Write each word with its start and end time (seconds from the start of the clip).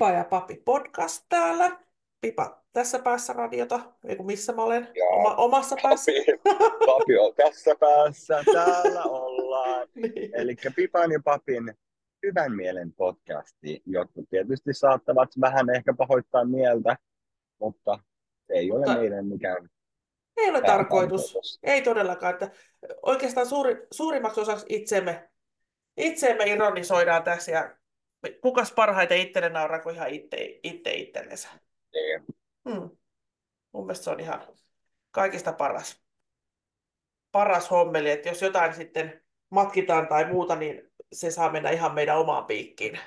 Pipa 0.00 0.12
ja 0.12 0.24
Papi 0.24 0.62
podcast 0.64 1.26
täällä. 1.28 1.78
Pipa 2.20 2.62
tässä 2.72 2.98
päässä 2.98 3.32
radiota, 3.32 3.80
ei 4.04 4.16
kun 4.16 4.26
missä 4.26 4.52
mä 4.52 4.62
olen, 4.62 4.88
Joo. 4.94 5.08
Oma, 5.08 5.34
omassa 5.34 5.76
päässä. 5.82 6.12
Papi, 6.44 6.56
papi 6.86 7.18
on 7.18 7.34
tässä 7.34 7.74
päässä, 7.80 8.44
täällä 8.52 9.02
ollaan. 9.02 9.88
niin. 9.94 10.30
Eli 10.34 10.56
Pipan 10.76 11.12
ja 11.12 11.20
Papin 11.24 11.74
hyvän 12.26 12.52
mielen 12.52 12.92
podcasti, 12.92 13.82
jotka 13.86 14.20
tietysti 14.30 14.74
saattavat 14.74 15.28
vähän 15.40 15.70
ehkä 15.76 15.92
pahoittaa 15.94 16.44
mieltä, 16.44 16.96
mutta 17.58 17.98
ei 18.48 18.70
Mutta- 18.70 18.90
ole 18.90 18.98
meidän 19.00 19.26
mikään 19.26 19.68
Ei 20.36 20.50
ole 20.50 20.60
tarkoitus. 20.62 21.22
tarkoitus. 21.22 21.58
Ei 21.62 21.82
todellakaan. 21.82 22.32
Että 22.32 22.50
oikeastaan 23.02 23.46
suuri, 23.46 23.86
suurimmaksi 23.92 24.40
osaksi 24.40 24.66
itsemme, 24.68 25.30
itsemme 25.96 26.44
ironisoidaan 26.44 27.22
tässä 27.22 27.52
ja 27.52 27.79
kukas 28.40 28.72
parhaiten 28.72 29.20
itselle 29.20 29.48
nauraa 29.48 29.78
kuin 29.78 29.94
ihan 29.94 30.10
itse, 30.10 30.60
itse 30.62 30.94
itsellensä. 30.94 31.48
Niin. 31.94 32.24
Hmm. 32.68 32.90
Mun 33.72 33.86
mielestä 33.86 34.04
se 34.04 34.10
on 34.10 34.20
ihan 34.20 34.46
kaikista 35.10 35.52
paras, 35.52 36.02
paras 37.32 37.70
hommeli, 37.70 38.10
että 38.10 38.28
jos 38.28 38.42
jotain 38.42 38.74
sitten 38.74 39.24
matkitaan 39.50 40.08
tai 40.08 40.24
muuta, 40.24 40.56
niin 40.56 40.92
se 41.12 41.30
saa 41.30 41.50
mennä 41.50 41.70
ihan 41.70 41.94
meidän 41.94 42.18
omaan 42.18 42.44
piikkiin. 42.44 43.00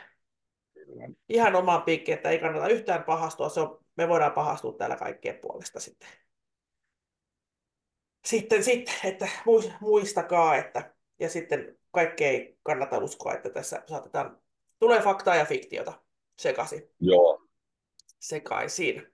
Kyllä. 0.73 1.07
Ihan 1.29 1.55
omaan 1.55 1.81
piikkiin, 1.81 2.15
että 2.15 2.29
ei 2.29 2.39
kannata 2.39 2.67
yhtään 2.67 3.03
pahastua. 3.03 3.49
Se 3.49 3.59
on, 3.59 3.79
me 3.95 4.09
voidaan 4.09 4.31
pahastua 4.31 4.73
täällä 4.73 4.95
kaikkien 4.95 5.39
puolesta 5.41 5.79
sitten. 5.79 6.09
Sitten, 8.25 8.63
sitten 8.63 8.95
että 9.03 9.25
muis- 9.45 9.73
muistakaa, 9.81 10.55
että 10.55 10.93
ja 11.19 11.29
sitten 11.29 11.79
kaikkea 11.91 12.29
ei 12.29 12.57
kannata 12.63 12.97
uskoa, 12.97 13.33
että 13.33 13.49
tässä 13.49 13.83
saatetaan, 13.87 14.42
tulee 14.83 15.01
faktaa 15.01 15.35
ja 15.35 15.45
fiktiota 15.45 15.93
sekaisin. 16.37 16.89
Joo, 16.99 17.41
sekaisin. 18.19 19.13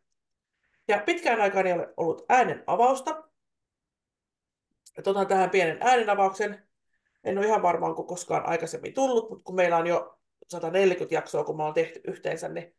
Ja 0.88 1.04
pitkään 1.06 1.42
aikaan 1.42 1.68
ei 1.68 1.74
ole 1.74 1.94
ollut 1.98 2.26
äänen 2.30 2.64
avausta. 2.68 3.24
Et 4.98 5.08
otan 5.08 5.28
tähän 5.28 5.50
pienen 5.50 5.78
äänen 5.82 6.10
avauksen. 6.10 6.68
En 7.24 7.38
ole 7.38 7.46
ihan 7.46 7.62
varma, 7.62 7.86
onko 7.88 8.04
koskaan 8.04 8.46
aikaisemmin 8.46 8.94
tullut, 8.94 9.30
mutta 9.30 9.44
kun 9.44 9.56
meillä 9.56 9.78
on 9.78 9.88
jo 9.88 10.20
140 10.48 11.16
jaksoa, 11.16 11.44
kun 11.44 11.58
me 11.58 11.64
on 11.64 11.74
tehty 11.74 12.02
yhteensä, 12.08 12.50
niin 12.50 12.76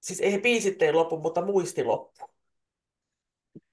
siis 0.00 0.20
ei 0.20 0.38
biisit 0.38 0.82
ei 0.82 0.92
lopu, 0.92 1.18
mutta 1.20 1.44
muisti 1.44 1.84
loppu. 1.84 2.30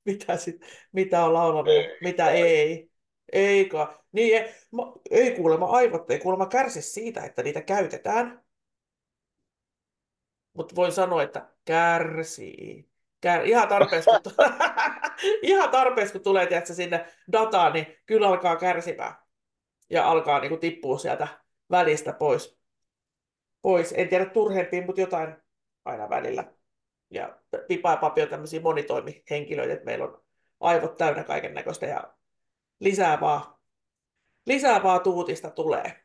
Mitä, 0.05 0.37
sit, 0.37 0.61
mitä 0.91 1.25
on 1.25 1.33
laulanut 1.33 1.67
Ei 1.67 1.97
mitä 2.01 2.23
kai. 2.23 2.41
ei. 2.41 2.91
Eikä. 3.31 3.87
Niin, 4.11 4.37
ei, 4.37 4.55
mä, 4.71 4.83
ei 5.11 5.35
kuulemma 5.35 5.65
aivot, 5.65 6.11
ei 6.11 6.19
kuulemma 6.19 6.45
kärsi 6.45 6.81
siitä, 6.81 7.23
että 7.23 7.43
niitä 7.43 7.61
käytetään. 7.61 8.43
Mutta 10.53 10.75
voin 10.75 10.91
sanoa, 10.91 11.23
että 11.23 11.49
kärsii. 11.65 12.89
Kär... 13.21 13.45
Ihan 13.45 13.67
tarpeeksi, 13.67 14.09
kun, 14.09 14.33
ihan 15.41 15.69
tarpeeksi, 15.69 16.13
kun 16.13 16.23
tulee 16.23 16.47
tiedätkö, 16.47 16.73
sinne 16.73 17.05
dataan, 17.31 17.73
niin 17.73 17.97
kyllä 18.05 18.27
alkaa 18.27 18.55
kärsimään. 18.55 19.15
Ja 19.89 20.11
alkaa 20.11 20.39
niin 20.39 20.49
kuin, 20.49 20.59
tippua 20.59 20.97
sieltä 20.97 21.27
välistä 21.71 22.13
pois. 22.13 22.59
pois. 23.61 23.93
En 23.97 24.09
tiedä 24.09 24.25
turhempiin, 24.25 24.85
mutta 24.85 25.01
jotain 25.01 25.35
aina 25.85 26.09
välillä. 26.09 26.53
Ja 27.09 27.39
Pipa 27.67 27.91
ja 27.91 27.97
Papi 27.97 28.21
on 28.21 28.29
tämmöisiä 28.29 28.61
monitoimihenkilöitä, 28.61 29.73
että 29.73 29.85
meillä 29.85 30.05
on 30.05 30.23
aivot 30.59 30.97
täynnä 30.97 31.23
kaiken 31.23 31.53
näköistä 31.53 31.85
ja 31.85 32.16
lisää 32.79 33.19
vaan, 33.21 33.55
lisää 34.45 34.83
vaan 34.83 35.01
tuutista 35.01 35.49
tulee. 35.49 36.03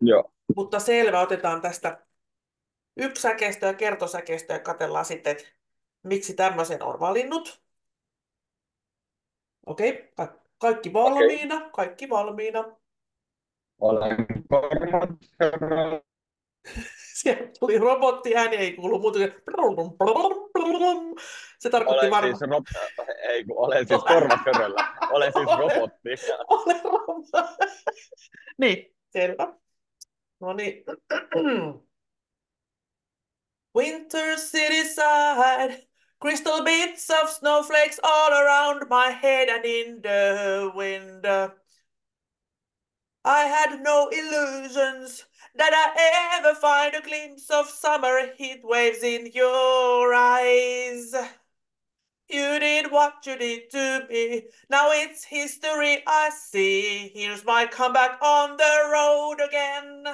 joo. 0.00 0.32
Mutta 0.56 0.80
selvä, 0.80 1.20
otetaan 1.20 1.60
tästä 1.60 2.06
yksi 2.96 3.22
säkeistö 3.22 3.66
ja 3.66 3.74
kertosäkeistö 3.74 4.52
ja 4.52 4.58
katsellaan 4.58 5.04
sitten, 5.04 5.32
että 5.32 5.44
miksi 6.02 6.34
tämmöisen 6.34 6.82
on 6.82 7.00
valinnut. 7.00 7.62
Okei, 9.66 10.12
ka- 10.16 10.40
kaikki 10.58 10.92
valmiina, 10.92 11.70
kaikki 11.70 12.08
valmiina. 12.08 12.76
Olen 13.78 14.26
korvat 14.48 15.10
Sieltä 17.16 17.50
tuli 17.60 17.78
robottiääni, 17.78 18.56
ei 18.56 18.72
kuulu 18.72 18.98
muuta 18.98 19.18
Se 21.58 21.70
tarkoitti 21.70 21.98
Olen 21.98 22.10
varmaan... 22.10 22.38
siis, 22.38 22.50
rob... 22.50 22.64
ei, 23.28 23.44
kun 23.44 23.58
olen 23.58 23.88
siis 23.88 24.04
korvaköröllä. 24.04 24.94
Olen 25.10 25.32
siis 25.32 25.58
robotti. 25.58 26.08
Ole 26.48 26.80
robot. 26.84 27.26
niin, 28.58 28.96
selvä. 29.10 29.54
No 30.40 30.52
niin. 30.52 30.84
Winter 33.76 34.36
city 34.36 34.84
side, 34.84 35.86
crystal 36.22 36.62
bits 36.64 37.10
of 37.10 37.30
snowflakes 37.30 38.00
all 38.02 38.32
around 38.32 38.82
my 38.88 39.18
head 39.22 39.48
and 39.48 39.64
in 39.64 40.02
the 40.02 40.72
wind. 40.74 41.24
I 43.24 43.48
had 43.48 43.80
no 43.82 44.08
illusions 44.12 45.26
that 45.56 45.72
I 45.72 46.38
ever 46.38 46.54
find 46.54 46.94
a 46.94 47.00
glimpse 47.00 47.50
of 47.50 47.68
summer 47.68 48.32
heat 48.36 48.60
waves 48.62 49.02
in 49.02 49.30
your 49.32 50.14
eyes. 50.14 51.14
You 52.28 52.58
did 52.58 52.90
what 52.90 53.24
you 53.24 53.38
did 53.38 53.70
to 53.70 54.06
me. 54.10 54.42
Now 54.68 54.90
it's 54.90 55.24
history 55.24 56.02
I 56.06 56.30
see. 56.30 57.10
Here's 57.14 57.44
my 57.44 57.66
comeback 57.66 58.20
on 58.20 58.56
the 58.56 58.90
road 58.92 59.36
again. 59.46 60.04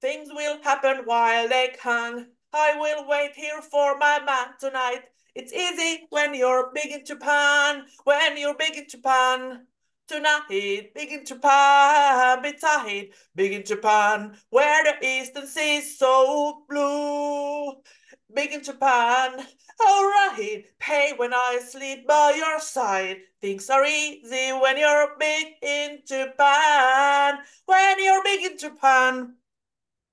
Things 0.00 0.28
will 0.32 0.62
happen 0.62 1.02
while 1.04 1.48
they 1.48 1.74
can. 1.82 2.28
I 2.52 2.76
will 2.78 3.08
wait 3.08 3.32
here 3.34 3.60
for 3.60 3.98
my 3.98 4.20
man 4.24 4.48
tonight. 4.60 5.02
It's 5.34 5.52
easy 5.52 6.06
when 6.10 6.34
you're 6.34 6.70
big 6.72 6.92
in 6.92 7.04
Japan. 7.04 7.84
When 8.04 8.38
you're 8.38 8.56
big 8.56 8.76
in 8.76 8.88
Japan. 8.88 9.66
Tonight, 10.08 10.94
big 10.94 11.10
in 11.10 11.26
Japan, 11.26 12.40
be 12.40 12.52
tight, 12.52 13.10
big 13.34 13.52
in 13.52 13.64
Japan, 13.64 14.36
where 14.50 14.84
the 14.84 15.04
eastern 15.04 15.48
sea 15.48 15.78
is 15.78 15.98
so 15.98 16.62
blue. 16.68 17.72
Big 18.32 18.52
in 18.52 18.62
Japan, 18.62 19.44
alright, 19.84 20.64
pay 20.78 21.12
when 21.16 21.34
I 21.34 21.58
sleep 21.58 22.06
by 22.06 22.34
your 22.36 22.60
side. 22.60 23.16
Things 23.40 23.68
are 23.68 23.84
easy 23.84 24.52
when 24.52 24.78
you're 24.78 25.16
big 25.18 25.54
in 25.60 25.98
Japan. 26.06 27.38
When 27.66 27.98
you're 27.98 28.22
big 28.22 28.52
in 28.52 28.58
Japan. 28.58 29.34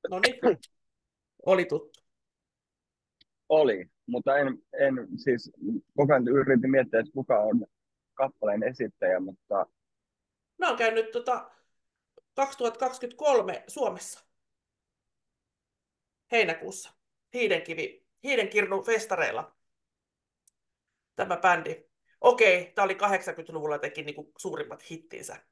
No 0.10 0.20
niin, 0.20 0.40
oli 1.46 1.66
tuttu. 1.66 2.02
Oli, 3.50 3.86
mutta 4.08 4.38
en, 4.38 4.58
en 4.80 5.08
siis 5.18 5.52
koko 5.98 6.14
ajan 6.14 6.28
yritin 6.28 6.72
miettiä, 6.72 7.00
että 7.00 7.12
kuka 7.14 7.40
on 7.40 7.66
kappaleen 8.14 8.64
esittäjä, 8.64 9.20
mutta 9.20 9.66
Mä 10.58 10.68
oon 10.68 10.78
käynyt 10.78 11.12
tota 11.12 11.52
2023 12.36 13.64
Suomessa. 13.68 14.26
Heinäkuussa. 16.32 16.94
Hiidenkivi, 17.34 18.06
Hiidenkirnu 18.24 18.84
festareilla. 18.84 19.56
Tämä 21.16 21.38
bändi. 21.38 21.84
Okei, 22.22 22.72
tämä 22.76 22.86
oli 22.86 22.94
80-luvulla 22.94 23.80
teki 23.80 24.04
niinku 24.04 24.32
suurimmat 24.38 24.92
hittinsä. 24.92 25.46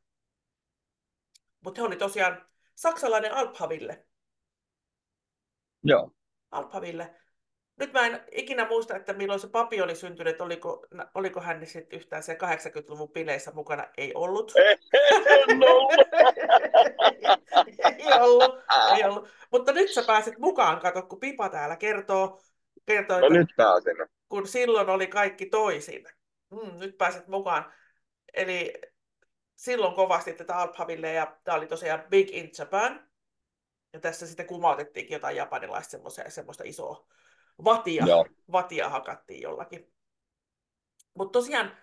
Mutta 1.61 1.81
he 1.81 1.87
oli 1.87 1.95
tosiaan 1.95 2.49
saksalainen 2.75 3.33
Alphaville. 3.33 4.05
joo, 5.83 6.11
Alphaville. 6.51 7.20
Nyt 7.81 7.93
mä 7.93 8.05
en 8.05 8.23
ikinä 8.31 8.67
muista, 8.67 8.95
että 8.95 9.13
milloin 9.13 9.39
se 9.39 9.47
papi 9.47 9.81
oli 9.81 9.95
syntynyt, 9.95 10.31
että 10.31 10.43
oliko, 10.43 10.85
oliko 11.15 11.41
hän 11.41 11.65
sitten 11.65 11.99
yhtään 11.99 12.23
se 12.23 12.33
80-luvun 12.33 13.09
bileissä 13.09 13.51
mukana. 13.51 13.87
Ei 13.97 14.13
ollut. 14.15 14.53
en 15.49 15.63
ollut. 15.69 15.93
ei 17.83 18.19
ollut, 18.21 18.55
ei 18.97 19.03
ollut. 19.03 19.27
Mutta 19.51 19.71
nyt 19.71 19.91
sä 19.91 20.03
pääset 20.07 20.37
mukaan, 20.37 20.79
kato, 20.79 21.01
kun 21.01 21.19
Pipa 21.19 21.49
täällä 21.49 21.75
kertoo, 21.75 22.41
kertoo 22.85 23.19
No 23.19 23.25
että 23.27 23.39
nyt 23.39 23.49
pääsin. 23.57 23.97
kun 24.29 24.47
silloin 24.47 24.89
oli 24.89 25.07
kaikki 25.07 25.45
toisin. 25.45 26.05
Mm, 26.51 26.79
nyt 26.79 26.97
pääset 26.97 27.27
mukaan. 27.27 27.73
Eli 28.33 28.73
silloin 29.55 29.95
kovasti 29.95 30.33
tätä 30.33 30.55
Alphaville 30.55 31.13
ja 31.13 31.37
tämä 31.43 31.57
oli 31.57 31.67
tosiaan 31.67 32.03
Big 32.09 32.29
in 32.31 32.49
Japan. 32.57 33.07
Ja 33.93 33.99
tässä 33.99 34.27
sitten 34.27 34.47
kumautettiinkin 34.47 35.15
jotain 35.15 35.35
japanilaista 35.35 35.91
semmoista, 35.91 36.29
semmoista 36.29 36.63
isoa 36.63 37.07
vatia, 37.63 38.05
Joo. 38.05 38.25
vatia 38.51 38.89
hakattiin 38.89 39.41
jollakin. 39.41 39.93
Mutta 41.13 41.39
tosiaan 41.39 41.77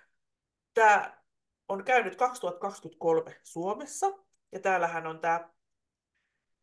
tämä 0.75 1.23
on 1.69 1.85
käynyt 1.85 2.17
2023 2.17 3.41
Suomessa 3.43 4.07
ja 4.53 4.61
täällähän 4.61 5.07
on 5.07 5.21
tämä 5.21 5.51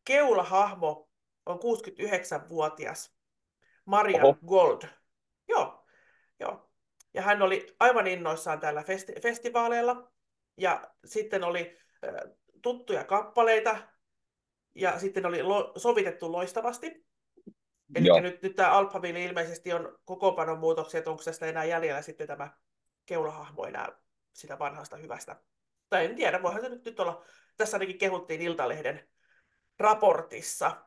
keulahahmo 0.06 1.10
on 1.46 1.60
69-vuotias 1.60 3.16
Marian 3.86 4.26
Oho. 4.26 4.38
Gold. 4.48 4.82
Joo, 5.48 5.86
joo. 6.40 6.72
Ja 7.14 7.22
hän 7.22 7.42
oli 7.42 7.76
aivan 7.80 8.08
innoissaan 8.08 8.60
täällä 8.60 8.82
festi- 8.82 9.22
festivaaleilla. 9.22 10.12
Ja 10.58 10.92
sitten 11.06 11.44
oli 11.44 11.78
äh, 12.08 12.32
tuttuja 12.62 13.04
kappaleita. 13.04 13.78
ja 14.76 15.00
sitten 15.00 15.26
oli 15.26 15.44
lo- 15.44 15.74
sovitettu 15.78 16.32
loistavasti. 16.32 17.05
Eli 17.96 18.08
Joo. 18.08 18.20
nyt, 18.20 18.42
nyt 18.42 18.56
tämä 18.56 18.72
Alphaville 18.72 19.24
ilmeisesti 19.24 19.74
on 19.74 20.00
kokoonpanon 20.06 20.60
muutoksia, 20.60 20.98
että 20.98 21.10
onko 21.10 21.24
tästä 21.24 21.46
enää 21.46 21.64
jäljellä 21.66 22.02
sitten 22.02 22.28
tämä 22.28 22.58
keulahahmo 23.06 23.66
enää 23.66 23.90
sitä 24.34 24.60
vanhasta 24.60 24.98
hyvästä. 24.98 25.36
Tai 25.90 26.06
en 26.06 26.16
tiedä, 26.16 26.42
voihan 26.42 26.62
se 26.62 26.70
nyt, 26.70 26.86
nyt 26.86 27.00
olla, 27.00 27.26
tässä 27.58 27.78
ainakin 27.78 27.98
kehuttiin 27.98 28.42
Iltalehden 28.42 29.08
raportissa. 29.80 30.86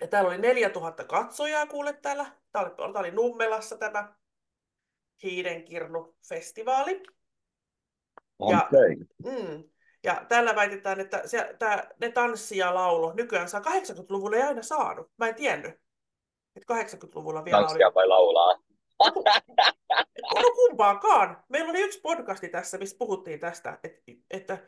Ja 0.00 0.08
täällä 0.08 0.28
oli 0.28 0.38
4000 0.38 1.04
katsojaa 1.04 1.66
kuule 1.66 1.92
täällä. 1.92 2.26
Tämä 2.52 2.64
oli, 2.64 2.74
tämä 2.76 3.00
oli 3.00 3.10
Nummelassa 3.10 3.76
tämä 3.76 4.14
Hiidenkirnu-festivaali. 5.22 7.02
Ja- 8.50 8.68
Okei. 8.68 8.96
Mm. 9.24 9.64
Ja 10.04 10.24
täällä 10.28 10.56
väitetään, 10.56 11.00
että 11.00 11.22
se, 11.28 11.56
tää, 11.58 11.90
ne 12.00 12.10
tanssi 12.10 12.56
ja 12.56 12.74
laulo 12.74 13.12
nykyään 13.12 13.48
saa 13.48 13.60
80-luvulla 13.60 14.36
ei 14.36 14.42
aina 14.42 14.62
saanut. 14.62 15.10
Mä 15.16 15.28
en 15.28 15.34
tiennyt, 15.34 15.80
että 16.56 16.74
80-luvulla 16.74 17.44
vielä 17.44 17.58
oli. 17.58 17.66
Tanssia 17.66 17.94
vai 17.94 18.08
laulaa? 18.08 18.58
No 20.34 20.50
kumpaakaan. 20.54 21.44
Meillä 21.48 21.70
oli 21.70 21.80
yksi 21.80 22.00
podcasti 22.00 22.48
tässä, 22.48 22.78
missä 22.78 22.96
puhuttiin 22.98 23.40
tästä, 23.40 23.78
että, 23.84 24.02
että 24.30 24.58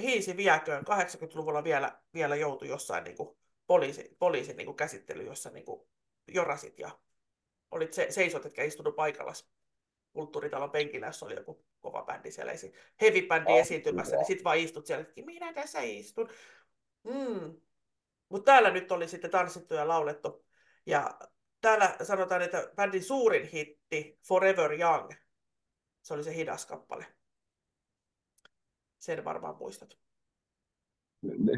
hiisi 0.00 0.36
vieköön 0.36 0.84
80-luvulla 0.84 1.64
vielä, 1.64 1.98
vielä 2.14 2.36
joutui 2.36 2.68
jossain 2.68 3.04
niin 3.04 3.16
kuin 3.16 3.36
poliisi, 3.66 4.16
poliisin 4.18 4.56
niin 4.56 4.66
kuin 4.66 4.76
käsittely, 4.76 5.22
jossa 5.22 5.50
niin 5.50 5.64
kuin 5.64 5.88
jorasit 6.28 6.78
ja 6.78 6.90
olit 7.70 7.92
se, 7.92 8.06
seisot, 8.10 8.46
etkä 8.46 8.64
istunut 8.64 8.96
paikalla 8.96 9.32
kulttuuritalon 10.12 10.70
penkillä, 10.70 11.06
jos 11.06 11.22
oli 11.22 11.34
joku 11.34 11.64
kova 11.84 12.02
bändi 12.02 12.30
siellä, 12.30 12.52
esi- 12.52 12.72
heavy-bändi 13.02 13.52
Oh, 13.52 13.58
esiintymässä, 13.58 14.14
joo. 14.16 14.20
niin 14.20 14.26
sit 14.26 14.44
vaan 14.44 14.58
istut 14.58 14.86
siellä, 14.86 15.02
että 15.02 15.22
minä 15.26 15.52
tässä 15.52 15.80
istun. 15.80 16.28
Mm. 17.04 17.60
Mutta 18.28 18.44
täällä 18.52 18.70
nyt 18.70 18.92
oli 18.92 19.08
sitten 19.08 19.30
tanssittu 19.30 19.74
ja 19.74 19.88
laulettu. 19.88 20.44
Ja 20.86 21.18
täällä 21.60 21.96
sanotaan, 22.02 22.42
että 22.42 22.70
bändin 22.76 23.04
suurin 23.04 23.46
hitti, 23.46 24.18
Forever 24.28 24.72
Young, 24.80 25.12
se 26.02 26.14
oli 26.14 26.24
se 26.24 26.34
hidas 26.34 26.66
kappale. 26.66 27.06
Sen 28.98 29.24
varmaan 29.24 29.56
muistat. 29.56 29.98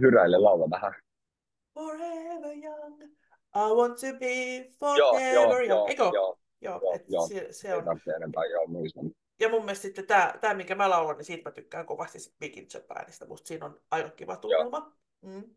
Hyräille 0.00 0.38
laula 0.38 0.70
vähän. 0.70 0.94
Forever 1.74 2.56
young, 2.64 3.02
I 3.56 3.72
want 3.74 3.94
to 4.00 4.18
be 4.18 4.56
Joo, 4.56 5.12
forever 5.12 5.34
joo, 5.34 5.52
young. 5.52 5.68
joo, 5.68 5.86
Eikö? 5.88 6.02
joo, 6.02 6.38
Joo, 6.60 6.80
joo, 6.82 6.98
joo. 7.08 7.28
Se, 7.28 7.52
se 7.52 7.74
on. 7.74 7.84
enempää, 8.16 8.44
joo, 8.44 8.66
muistan. 8.66 9.10
Ja 9.40 9.48
mun 9.48 9.64
mielestä 9.64 9.82
sitten 9.82 10.06
tämä, 10.06 10.34
tämä 10.40 10.54
minkä 10.54 10.74
mä 10.74 10.90
laulan, 10.90 11.16
niin 11.16 11.24
siitä 11.24 11.48
mä 11.48 11.54
tykkään 11.54 11.86
kovasti 11.86 12.18
Big 12.38 12.74
Japanista. 12.74 13.26
Musta 13.26 13.48
siinä 13.48 13.66
on 13.66 13.80
aika 13.90 14.10
kiva 14.10 14.36
tunnelma. 14.36 14.96
Mm. 15.22 15.56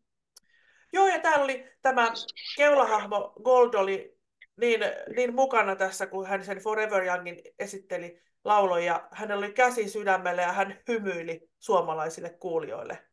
Joo, 0.94 1.08
ja 1.08 1.20
täällä 1.20 1.44
oli 1.44 1.72
tämä 1.81 2.14
keulahahmo 2.58 3.34
Gold 3.44 3.74
oli 3.74 4.20
niin, 4.56 4.81
niin 5.16 5.36
mukana 5.36 5.76
tässä, 5.76 6.08
kun 6.08 6.26
hän 6.26 6.46
sen 6.46 6.58
Forever 6.58 7.04
Youngin 7.04 7.42
esitteli 7.60 8.22
laulon, 8.44 8.86
ja 8.86 9.08
hänellä 9.12 9.46
oli 9.46 9.54
käsi 9.54 9.90
sydämellä 9.90 10.42
ja 10.42 10.52
hän 10.52 10.80
hymyili 10.88 11.50
suomalaisille 11.60 12.30
kuulijoille. 12.30 13.10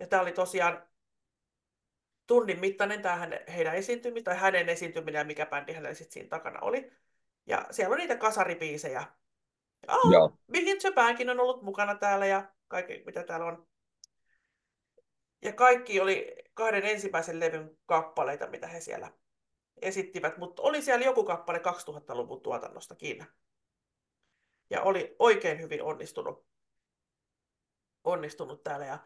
Ja 0.00 0.06
tämä 0.06 0.22
oli 0.22 0.32
tosiaan 0.32 0.88
tunnin 2.26 2.60
mittainen 2.60 3.02
tämä 3.02 3.16
hänen, 3.16 3.40
heidän 3.48 3.74
esiintyminen, 3.74 4.24
tai 4.24 4.36
hänen 4.36 4.68
esiintyminen 4.68 5.18
ja 5.18 5.24
mikä 5.24 5.46
bändi 5.46 5.72
hänellä 5.72 5.94
sitten 5.94 6.12
siinä 6.12 6.28
takana 6.28 6.60
oli. 6.60 6.92
Ja 7.48 7.66
siellä 7.70 7.92
on 7.92 7.98
niitä 7.98 8.16
kasaribiisejä. 8.16 9.04
Oh, 9.88 10.12
Joo. 10.12 10.38
Japankin 10.84 11.30
on 11.30 11.40
ollut 11.40 11.62
mukana 11.62 11.94
täällä 11.94 12.26
ja 12.26 12.52
kaikki 12.68 13.02
mitä 13.06 13.22
täällä 13.22 13.46
on. 13.46 13.68
Ja 15.42 15.52
kaikki 15.52 16.00
oli 16.00 16.36
kahden 16.54 16.84
ensimmäisen 16.84 17.40
levyn 17.40 17.78
kappaleita, 17.86 18.46
mitä 18.46 18.66
he 18.66 18.80
siellä 18.80 19.12
esittivät, 19.82 20.38
mutta 20.38 20.62
oli 20.62 20.82
siellä 20.82 21.04
joku 21.04 21.24
kappale 21.24 21.58
2000-luvun 21.58 22.42
tuotannostakin. 22.42 23.26
Ja 24.70 24.82
oli 24.82 25.16
oikein 25.18 25.60
hyvin 25.60 25.82
onnistunut, 25.82 26.46
onnistunut 28.04 28.62
täällä. 28.62 28.86
Ja 28.86 28.98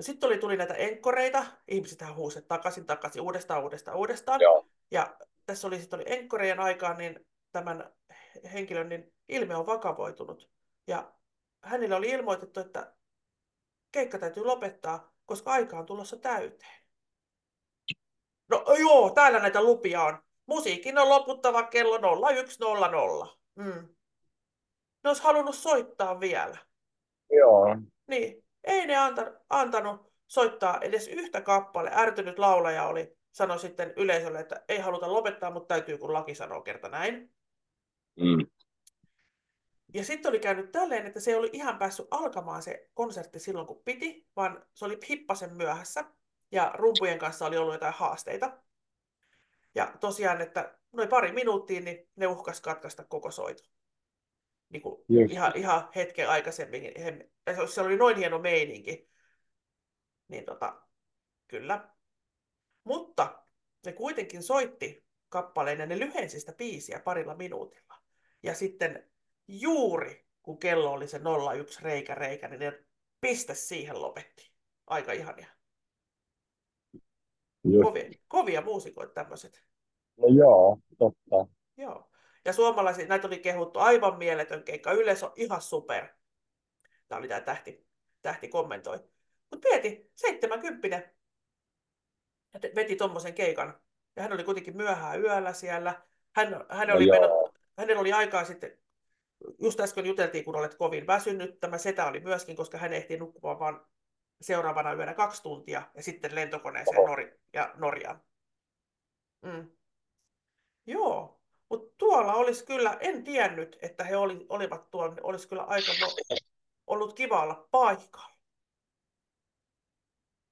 sitten 0.00 0.26
oli, 0.26 0.38
tuli 0.38 0.56
näitä 0.56 0.74
enkkoreita, 0.74 1.46
ihmiset 1.68 1.98
huusivat 2.14 2.48
takaisin, 2.48 2.86
takaisin, 2.86 3.22
uudestaan, 3.22 3.62
uudestaan, 3.62 3.96
uudestaan. 3.96 4.40
Joo. 4.40 4.68
Ja 4.90 5.16
tässä 5.46 5.66
oli 5.66 5.80
sitten 5.80 5.98
oli 5.98 6.04
enkkoreiden 6.08 6.60
aikaan, 6.60 6.96
niin 6.96 7.26
tämän 7.52 7.92
henkilön 8.52 8.88
niin 8.88 9.14
ilme 9.28 9.56
on 9.56 9.66
vakavoitunut. 9.66 10.50
Ja 10.86 11.12
hänelle 11.62 11.94
oli 11.94 12.08
ilmoitettu, 12.08 12.60
että 12.60 12.94
keikka 13.92 14.18
täytyy 14.18 14.44
lopettaa, 14.44 15.12
koska 15.26 15.52
aika 15.52 15.78
on 15.78 15.86
tulossa 15.86 16.16
täyteen. 16.16 16.82
No 18.48 18.64
joo, 18.78 19.10
täällä 19.10 19.38
näitä 19.38 19.62
lupia 19.62 20.02
on. 20.02 20.18
Musiikin 20.46 20.98
on 20.98 21.08
loputtava 21.08 21.62
kello 21.62 21.98
01.00. 21.98 23.38
Mm. 23.54 23.88
Ne 25.04 25.10
olisi 25.10 25.22
halunnut 25.22 25.54
soittaa 25.54 26.20
vielä. 26.20 26.58
Joo. 27.30 27.76
Niin, 28.06 28.44
ei 28.64 28.86
ne 28.86 28.96
anta, 28.96 29.32
antanut 29.50 30.12
soittaa 30.26 30.80
edes 30.80 31.08
yhtä 31.08 31.40
kappale. 31.40 31.90
Ärtynyt 31.94 32.38
laulaja 32.38 32.86
oli, 32.86 33.16
sanoi 33.36 33.58
sitten 33.58 33.92
yleisölle, 33.96 34.40
että 34.40 34.64
ei 34.68 34.78
haluta 34.78 35.12
lopettaa, 35.12 35.50
mutta 35.50 35.74
täytyy, 35.74 35.98
kun 35.98 36.12
laki 36.12 36.34
sanoo 36.34 36.60
kerta 36.60 36.88
näin. 36.88 37.34
Mm. 38.20 38.46
Ja 39.94 40.04
sitten 40.04 40.28
oli 40.28 40.38
käynyt 40.38 40.72
tälleen, 40.72 41.06
että 41.06 41.20
se 41.20 41.30
ei 41.30 41.36
ollut 41.36 41.54
ihan 41.54 41.78
päässyt 41.78 42.06
alkamaan 42.10 42.62
se 42.62 42.90
konsertti 42.94 43.38
silloin, 43.38 43.66
kun 43.66 43.82
piti, 43.84 44.26
vaan 44.36 44.64
se 44.74 44.84
oli 44.84 44.98
hippasen 45.08 45.56
myöhässä. 45.56 46.04
Ja 46.52 46.72
rumpujen 46.74 47.18
kanssa 47.18 47.46
oli 47.46 47.56
ollut 47.56 47.74
jotain 47.74 47.94
haasteita. 47.94 48.58
Ja 49.74 49.92
tosiaan, 50.00 50.40
että 50.40 50.78
noin 50.92 51.08
pari 51.08 51.32
minuuttia, 51.32 51.80
niin 51.80 52.08
ne 52.16 52.26
uhkas 52.26 52.60
katkaista 52.60 53.04
koko 53.04 53.30
soiton. 53.30 53.66
Niin 54.68 54.82
kuin 54.82 55.04
Just. 55.08 55.32
ihan, 55.32 55.52
ihan 55.56 55.88
hetken 55.96 56.28
aikaisemmin. 56.28 56.82
He, 56.82 57.28
se 57.66 57.80
oli 57.80 57.96
noin 57.96 58.16
hieno 58.16 58.38
meininki. 58.38 59.10
Niin 60.28 60.44
tota, 60.44 60.82
kyllä. 61.48 61.95
Mutta 62.86 63.42
ne 63.86 63.92
kuitenkin 63.92 64.42
soitti 64.42 65.06
kappaleen 65.28 65.78
ja 65.78 65.86
ne 65.86 65.98
lyhensi 65.98 66.40
sitä 66.40 66.52
biisiä 66.52 67.00
parilla 67.00 67.34
minuutilla. 67.34 67.94
Ja 68.42 68.54
sitten 68.54 69.10
juuri 69.48 70.26
kun 70.42 70.58
kello 70.58 70.92
oli 70.92 71.08
se 71.08 71.20
01 71.60 71.82
reikä 71.82 72.14
reikä, 72.14 72.48
niin 72.48 72.60
ne 72.60 72.84
piste 73.20 73.54
siihen 73.54 74.02
lopetti. 74.02 74.52
Aika 74.86 75.12
ihania. 75.12 75.46
Just. 77.64 77.82
Kovia, 77.82 78.10
kovia 78.28 78.60
muusikoita 78.60 79.12
tämmöiset. 79.12 79.64
No 80.16 80.26
joo, 80.28 80.78
totta. 80.98 81.52
Joo. 81.76 82.10
Ja 82.44 82.52
suomalaisia, 82.52 83.06
näitä 83.06 83.26
oli 83.26 83.38
kehuttu 83.38 83.78
aivan 83.78 84.18
mieletön 84.18 84.62
keikka. 84.64 84.92
Yleensä 84.92 85.26
on 85.26 85.32
ihan 85.36 85.62
super. 85.62 86.06
Tämä 87.08 87.18
oli 87.18 87.28
tämä 87.28 87.40
tähti, 87.40 87.86
tähti 88.22 88.48
kommentoi. 88.48 88.98
Mutta 89.50 89.68
mieti, 89.68 90.10
70 90.16 91.16
te- 92.60 92.72
veti 92.74 92.96
tuommoisen 92.96 93.34
keikan. 93.34 93.80
Ja 94.16 94.22
hän 94.22 94.32
oli 94.32 94.44
kuitenkin 94.44 94.76
myöhään 94.76 95.20
yöllä 95.20 95.52
siellä. 95.52 96.02
Hän, 96.36 96.48
hän 96.68 96.88
No 96.88 96.94
oli 96.94 97.10
mennyt, 97.10 97.30
hänellä 97.78 98.00
oli 98.00 98.12
aikaa 98.12 98.44
sitten, 98.44 98.78
just 99.62 99.80
äsken 99.80 100.06
juteltiin, 100.06 100.44
kun 100.44 100.56
olet 100.56 100.74
kovin 100.74 101.06
väsynyt. 101.06 101.60
Tämä 101.60 101.78
setä 101.78 102.06
oli 102.06 102.20
myöskin, 102.20 102.56
koska 102.56 102.78
hän 102.78 102.92
ehti 102.92 103.16
nukkumaan 103.16 103.58
vain 103.58 103.76
seuraavana 104.40 104.92
yönä 104.92 105.14
kaksi 105.14 105.42
tuntia 105.42 105.82
ja 105.94 106.02
sitten 106.02 106.34
lentokoneeseen 106.34 106.98
Oho. 106.98 107.16
Nor- 107.16 107.38
ja 107.52 107.72
Norjaan. 107.74 108.20
Mm. 109.42 109.70
Joo, 110.86 111.40
mutta 111.70 111.94
tuolla 111.98 112.34
olisi 112.34 112.66
kyllä, 112.66 112.96
en 113.00 113.24
tiennyt, 113.24 113.78
että 113.82 114.04
he 114.04 114.16
oli, 114.16 114.46
olivat 114.48 114.90
tuolla, 114.90 115.14
niin 115.14 115.26
olisi 115.26 115.48
kyllä 115.48 115.62
aika 115.62 115.92
ollut 116.86 117.12
kiva 117.12 117.42
olla 117.42 117.68
paikalla. 117.70 118.36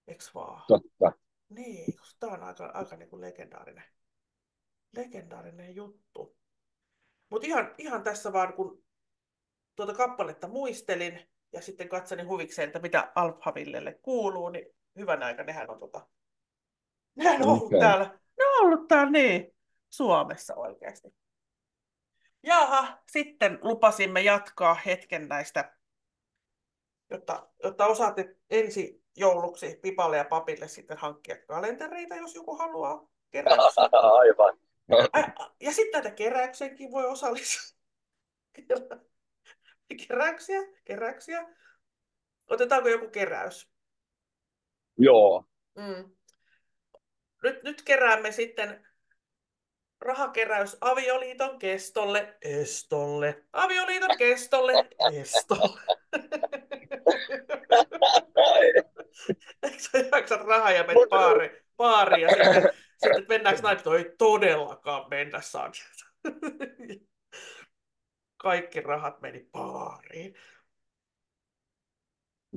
Eiks 0.08 0.34
vaan? 0.34 0.62
Totta. 0.68 1.23
Niin, 1.48 1.96
koska 1.98 2.16
tämä 2.20 2.32
on 2.32 2.42
aika, 2.42 2.70
aika 2.74 2.96
niin 2.96 3.08
kuin 3.08 3.20
legendaarinen, 3.20 3.84
legendaarinen 4.96 5.74
juttu. 5.74 6.36
Mutta 7.30 7.46
ihan, 7.46 7.74
ihan 7.78 8.02
tässä 8.02 8.32
vaan, 8.32 8.52
kun 8.52 8.84
tuota 9.76 9.94
kappaletta 9.94 10.48
muistelin 10.48 11.30
ja 11.52 11.62
sitten 11.62 11.88
katselin 11.88 12.28
huvikseen, 12.28 12.66
että 12.66 12.78
mitä 12.78 13.12
Alphavillelle 13.14 13.98
kuuluu, 14.02 14.48
niin 14.48 14.66
hyvän 14.98 15.22
aika 15.22 15.42
nehän 15.42 15.70
on, 15.70 15.78
tota, 15.78 16.06
nehän 17.14 17.42
on 17.42 17.48
ollut 17.48 17.72
täällä. 17.80 18.18
Ne 18.38 18.46
on 18.46 18.66
ollut 18.66 18.88
täällä 18.88 19.10
niin 19.10 19.56
Suomessa 19.90 20.54
oikeasti. 20.54 21.08
Jaha, 22.42 22.98
sitten 23.12 23.58
lupasimme 23.62 24.20
jatkaa 24.20 24.74
hetken 24.74 25.28
näistä, 25.28 25.76
jotta, 27.10 27.48
jotta 27.62 27.86
osaatte 27.86 28.36
ensi 28.50 29.04
jouluksi 29.16 29.78
Pipalle 29.82 30.16
ja 30.16 30.24
Papille 30.24 30.68
sitten 30.68 30.96
hankkia 30.96 31.36
kalentereita, 31.46 32.16
jos 32.16 32.34
joku 32.34 32.56
haluaa 32.56 33.08
keräyksiä. 33.30 33.84
Aivan. 34.18 34.58
Ja 35.60 35.72
sitten 35.72 36.02
näitä 36.02 36.16
keräykseenkin 36.16 36.90
voi 36.90 37.06
osallistua. 37.06 37.78
Keräyksiä, 40.08 40.60
keräyksiä. 40.84 41.48
Otetaanko 42.50 42.88
joku 42.88 43.08
keräys? 43.08 43.68
Joo. 44.98 45.44
Mm. 45.74 46.10
Nyt, 47.42 47.62
nyt 47.62 47.82
keräämme 47.82 48.32
sitten 48.32 48.86
rahakeräys 50.00 50.76
avioliiton 50.80 51.58
kestolle, 51.58 52.36
estolle. 52.42 53.44
Avioliiton 53.52 54.18
kestolle, 54.18 54.72
estolle. 55.12 55.80
Eikö 59.62 59.78
se 59.78 60.08
jaksa 60.12 60.36
rahaa 60.36 60.70
ja 60.70 60.84
baari, 61.10 61.62
baariin 61.76 62.22
ja 62.22 62.28
sitten, 62.28 62.72
sitten 63.02 63.26
mennäänkö 63.28 63.62
näin, 63.62 63.76
että 63.76 63.90
ei 63.90 64.14
todellakaan 64.18 65.10
mennä 65.10 65.40
saa. 65.40 65.70
Kaikki 68.36 68.80
rahat 68.80 69.20
meni 69.20 69.48
baariin. 69.52 70.34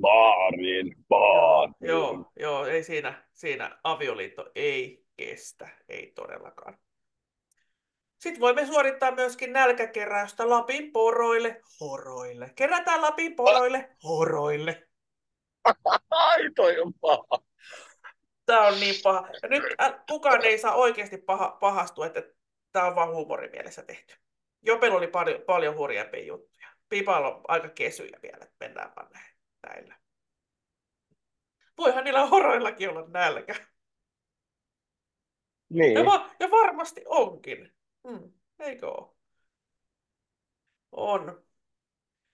Baariin, 0.00 0.96
baariin. 1.08 1.74
Joo, 1.80 2.12
joo, 2.12 2.32
joo, 2.36 2.66
ei 2.66 2.82
siinä, 2.82 3.28
siinä 3.32 3.78
avioliitto 3.84 4.50
ei 4.54 5.04
kestä, 5.16 5.68
ei 5.88 6.12
todellakaan. 6.14 6.78
Sitten 8.18 8.40
voimme 8.40 8.66
suorittaa 8.66 9.10
myöskin 9.10 9.52
nälkäkeräystä 9.52 10.50
Lapin 10.50 10.92
poroille, 10.92 11.60
horoille. 11.80 12.52
Kerätään 12.56 13.02
Lapin 13.02 13.36
poroille, 13.36 13.96
horoille. 14.04 14.88
Ai, 16.10 16.50
toi 16.56 16.80
on 16.80 16.94
paha. 16.94 17.42
Tämä 18.46 18.66
on 18.66 18.80
niin 18.80 18.94
paha. 19.02 19.28
Ja 19.42 19.48
nyt 19.48 19.62
kukaan 20.10 20.44
ei 20.44 20.58
saa 20.58 20.74
oikeasti 20.74 21.18
paha, 21.18 21.56
pahastua, 21.60 22.06
että 22.06 22.22
tämä 22.72 22.86
on 22.86 22.94
vaan 22.94 23.14
huumorimielessä 23.14 23.82
tehty. 23.82 24.14
Jopel 24.62 24.92
oli 24.92 25.06
paljon, 25.06 25.42
paljon 25.42 25.76
hurjempia 25.76 26.24
juttuja. 26.24 26.68
Pipalla 26.88 27.34
on 27.34 27.44
aika 27.48 27.68
kesyjä 27.68 28.18
vielä, 28.22 28.38
että 28.42 28.56
mennään 28.60 28.92
vaan 28.96 29.10
näillä. 29.66 29.96
Voihan 31.78 32.04
niillä 32.04 32.26
horoillakin 32.26 32.90
olla 32.90 33.04
nälkä. 33.08 33.54
Niin. 35.70 35.98
Ja, 35.98 36.04
va- 36.04 36.30
ja 36.40 36.50
varmasti 36.50 37.02
onkin. 37.06 37.77
Hmm, 38.08 38.32
eikö 38.58 38.90
ole? 38.90 39.14
On. 40.92 41.44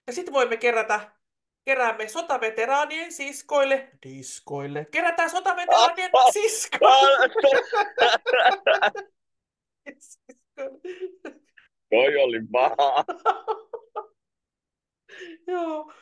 Ja 0.07 0.13
sitten 0.13 0.35
voimme 0.35 0.57
kerätä, 0.57 1.13
keräämme 1.65 2.09
sotaveteraanien 2.09 3.13
siskoille, 3.13 3.91
diskoille. 4.03 4.87
Kerätään 4.91 5.31
sotaveteraanien 5.31 6.11
siskoille. 6.33 7.29
toi 11.91 12.17
oli 12.23 12.41
paha. 12.53 13.05
Joo. 15.47 15.93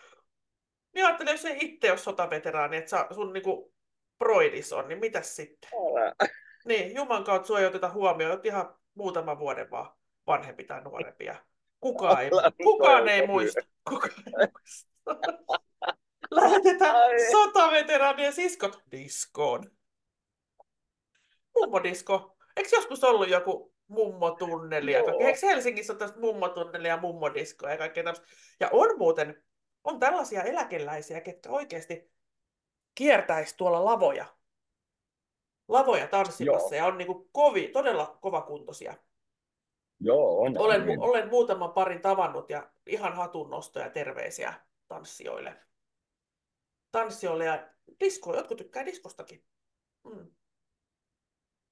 Niin 0.95 1.07
ajattele, 1.07 1.31
jos 1.31 1.45
ei 1.45 1.59
itse 1.61 1.91
ole 1.91 1.99
sotaveteraani, 1.99 2.77
että 2.77 2.91
sä- 2.91 3.07
sun 3.15 3.33
niinku 3.33 3.75
broidis 4.19 4.73
on, 4.73 4.89
niin 4.89 4.99
mitäs 4.99 5.37
sitten? 5.37 5.71
Älä. 5.75 6.15
Niin, 6.65 6.95
Juman 6.95 7.25
kautta 7.25 7.47
sua 7.47 7.61
ei 7.61 7.67
oteta 7.67 7.91
huomioon, 7.91 8.33
oot 8.33 8.47
ihan 8.47 8.75
muutaman 8.95 9.39
vuoden 9.39 9.71
vaan 9.71 9.95
vanhempi 10.27 10.65
tai 10.65 10.83
nuorempi. 10.83 11.25
Ja 11.25 11.45
kukaan 11.81 12.23
ei, 12.23 12.31
nyt 12.31 12.55
kukaan 12.65 13.09
ei 13.09 13.27
muista. 13.27 13.61
Kukaan 13.89 14.25
ei 14.41 14.49
muista. 14.53 14.91
Lähetetään 16.31 16.97
sotaveteraanien 17.31 18.33
siskot 18.33 18.83
diskoon. 18.91 19.71
Mummodisko. 21.55 22.37
Eikö 22.57 22.69
joskus 22.73 23.05
ollut 23.05 23.29
joku 23.29 23.75
mummotunneli? 23.87 24.93
Ja? 24.93 25.01
Eikö 25.21 25.39
Helsingissä 25.43 25.93
ole 25.93 25.99
tästä 25.99 26.21
mummotunneli 26.21 26.89
ja 26.89 26.97
mummodiskoa 26.97 27.71
ja 27.71 27.79
kaikkea 27.79 28.05
tämmöistä? 28.05 28.27
Ja 28.61 28.69
on 28.73 28.99
muuten, 28.99 29.45
on 29.85 30.01
tällaisia 30.01 30.43
eläkeläisiä, 30.43 31.21
ketkä 31.21 31.51
oikeasti 31.51 32.11
kiertäisi 32.95 33.57
tuolla 33.57 33.85
lavoja. 33.85 34.27
Lavoja 35.73 36.09
tanssimassa 36.09 36.75
Joo. 36.75 36.85
ja 36.85 36.87
on 36.87 36.99
niinku 36.99 37.29
kovi, 37.33 37.69
todella 37.69 38.19
kovakuntoisia. 38.21 38.95
Joo, 40.01 40.41
on. 40.41 40.59
Olen, 40.59 40.87
niin. 40.87 41.01
olen 41.01 41.29
muutaman 41.29 41.73
parin 41.73 42.01
tavannut 42.01 42.51
ja 42.51 42.71
ihan 42.87 43.13
hatunnostoja 43.13 43.85
ja 43.85 43.91
terveisiä 43.91 44.55
tanssijoille. 44.89 45.57
Tanssijoille 46.93 47.45
ja 47.45 47.69
disko, 48.01 48.37
jotkut 48.37 48.59
tykkää 48.59 48.87
diskostakin. 48.87 49.45
Mm. 50.05 50.27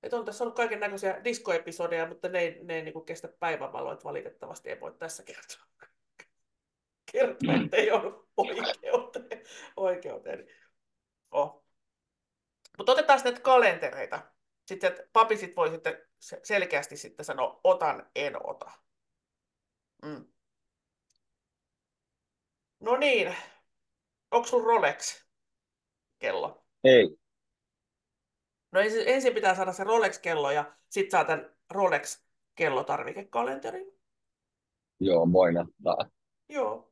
Et 0.02 0.12
on 0.12 0.25
tässä 0.25 0.45
ollut 0.45 0.57
kaiken 0.57 0.80
näköisiä 0.80 1.25
diskoepisodeja, 1.25 2.07
mutta 2.07 2.28
ne 2.28 2.38
ei, 2.38 2.64
ne 2.64 2.76
ei 2.76 2.83
niinku 2.83 3.00
kestä 3.00 3.28
päivänvaloa, 3.28 3.92
että 3.92 4.04
valitettavasti 4.04 4.71
ei 4.71 4.80
voi 4.80 4.95
tässä 4.99 5.23
kertoa. 5.23 5.66
Kertoa, 7.12 7.54
että 7.64 7.76
ei 7.76 7.90
ole 7.90 8.12
oikeuteen. 8.37 9.42
oikeuteen. 9.76 10.47
Oh. 11.30 11.60
Mutta 12.81 12.93
otetaan 12.93 13.19
sitten 13.19 13.43
kalentereita. 13.43 14.23
Sitten 14.67 14.93
että 14.93 15.03
papi 15.13 15.37
sit 15.37 15.57
voi 15.57 15.71
sitten 15.71 15.99
se- 16.19 16.41
selkeästi 16.43 16.97
sitten 16.97 17.25
sanoa, 17.25 17.61
otan, 17.65 18.11
en 18.15 18.47
ota. 18.47 18.71
Mm. 20.03 20.27
No 22.81 22.97
niin, 22.97 23.37
onko 24.31 24.49
sun 24.49 24.65
Rolex-kello? 24.65 26.65
Ei. 26.85 27.17
No 28.73 28.81
ensin, 28.81 29.03
ensin 29.07 29.35
pitää 29.35 29.55
saada 29.55 29.73
se 29.73 29.85
Rolex-kello 29.85 30.51
ja 30.51 30.77
sitten 30.89 31.11
saa 31.11 31.25
tämän 31.25 31.57
Rolex-kellotarvikekalenterin. 31.71 34.01
Joo, 35.01 35.33
voin 35.33 35.59
ottaa. 35.59 36.11
Joo. 36.49 36.90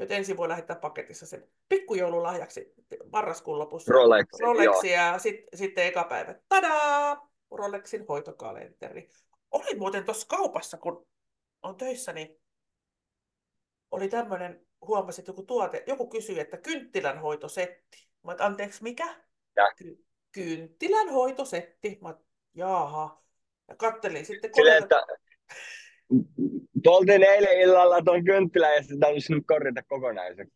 Joten 0.00 0.16
ensin 0.16 0.36
voi 0.36 0.48
lähettää 0.48 0.76
paketissa 0.76 1.26
sen 1.26 1.48
pikkujoululahjaksi 1.68 2.74
marraskuun 3.12 3.58
lopussa. 3.58 3.92
Rolexin, 3.92 4.44
joo. 4.44 4.52
Rolexia 4.52 4.92
ja 4.92 5.18
sit, 5.18 5.36
sitten 5.54 5.86
eka 5.86 6.04
päivä. 6.04 6.34
Tadaa! 6.48 7.30
Rolexin 7.50 8.06
hoitokalenteri. 8.08 9.08
Oli 9.50 9.78
muuten 9.78 10.04
tuossa 10.04 10.26
kaupassa, 10.26 10.76
kun 10.76 11.06
on 11.62 11.76
töissä, 11.76 12.12
niin 12.12 12.40
oli 13.90 14.08
tämmöinen, 14.08 14.66
huomasit 14.86 15.26
joku 15.26 15.42
tuote, 15.42 15.84
joku 15.86 16.06
kysyi, 16.08 16.40
että 16.40 16.56
kynttilänhoitosetti. 16.56 18.08
Mä 18.24 18.30
oon, 18.30 18.42
anteeksi, 18.42 18.82
mikä? 18.82 19.06
Mitä? 19.06 19.72
Ky- 19.76 20.04
kynttilänhoitosetti. 20.32 21.98
Mä 22.00 22.08
oon, 22.08 22.24
jaaha. 22.54 23.22
Ja 23.68 23.76
kattelin 23.76 24.26
sitten 24.26 24.50
Silleen, 24.54 24.82
että 24.82 25.06
tuoltiin 26.82 27.22
eilen 27.22 27.60
illalla 27.60 28.02
tuon 28.02 28.24
kynttilän 28.24 28.74
ja 28.74 28.82
sitä 28.82 29.06
olisi 29.06 29.34
nyt 29.34 29.44
korjata 29.46 29.82
kokonaiseksi. 29.82 30.54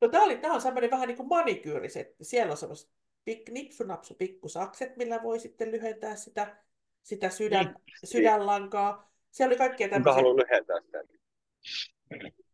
No 0.00 0.08
tää, 0.08 0.22
oli, 0.22 0.36
tää 0.36 0.52
on 0.52 0.60
semmoinen 0.60 0.90
vähän 0.90 1.08
niin 1.08 1.16
kuin 1.16 1.28
manikyyrisetti. 1.28 2.24
Siellä 2.24 2.50
on 2.50 2.56
semmoiset 2.56 2.90
pik, 3.24 3.48
nipsunapsu 3.48 4.14
pikkusakset, 4.14 4.96
millä 4.96 5.22
voi 5.22 5.38
sitten 5.38 5.70
lyhentää 5.70 6.16
sitä, 6.16 6.56
sitä 7.02 7.30
sydän, 7.30 7.76
sydänlankaa. 8.04 9.12
Siellä 9.30 9.50
oli 9.50 9.58
kaikkea 9.58 9.88
Kuka 9.88 9.94
tämmöisiä. 9.94 10.14
haluaa 10.14 10.36
lyhentää 10.36 10.76
sitä? 10.80 10.98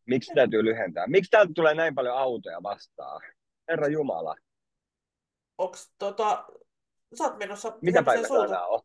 Miksi 0.06 0.34
täytyy 0.34 0.64
lyhentää? 0.64 1.06
Miksi 1.06 1.30
täältä 1.30 1.52
tulee 1.54 1.74
näin 1.74 1.94
paljon 1.94 2.18
autoja 2.18 2.62
vastaan? 2.62 3.22
Herra 3.68 3.88
Jumala, 3.88 4.36
Onks 5.58 5.92
tota, 5.98 6.44
sä 7.14 7.24
oot 7.24 7.38
menossa 7.38 7.78
mitä 7.82 8.02
päivä 8.02 8.28
täällä 8.28 8.66
on? 8.66 8.80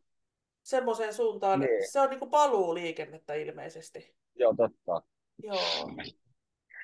Semmoiseen 0.64 1.14
suuntaan. 1.14 1.60
Niin. 1.60 1.92
Se 1.92 2.00
on 2.00 2.10
niinku 2.10 2.26
paluuliikennettä 2.26 3.34
ilmeisesti. 3.34 4.14
Joo, 4.34 4.54
totta. 4.56 5.02
Joo. 5.42 5.90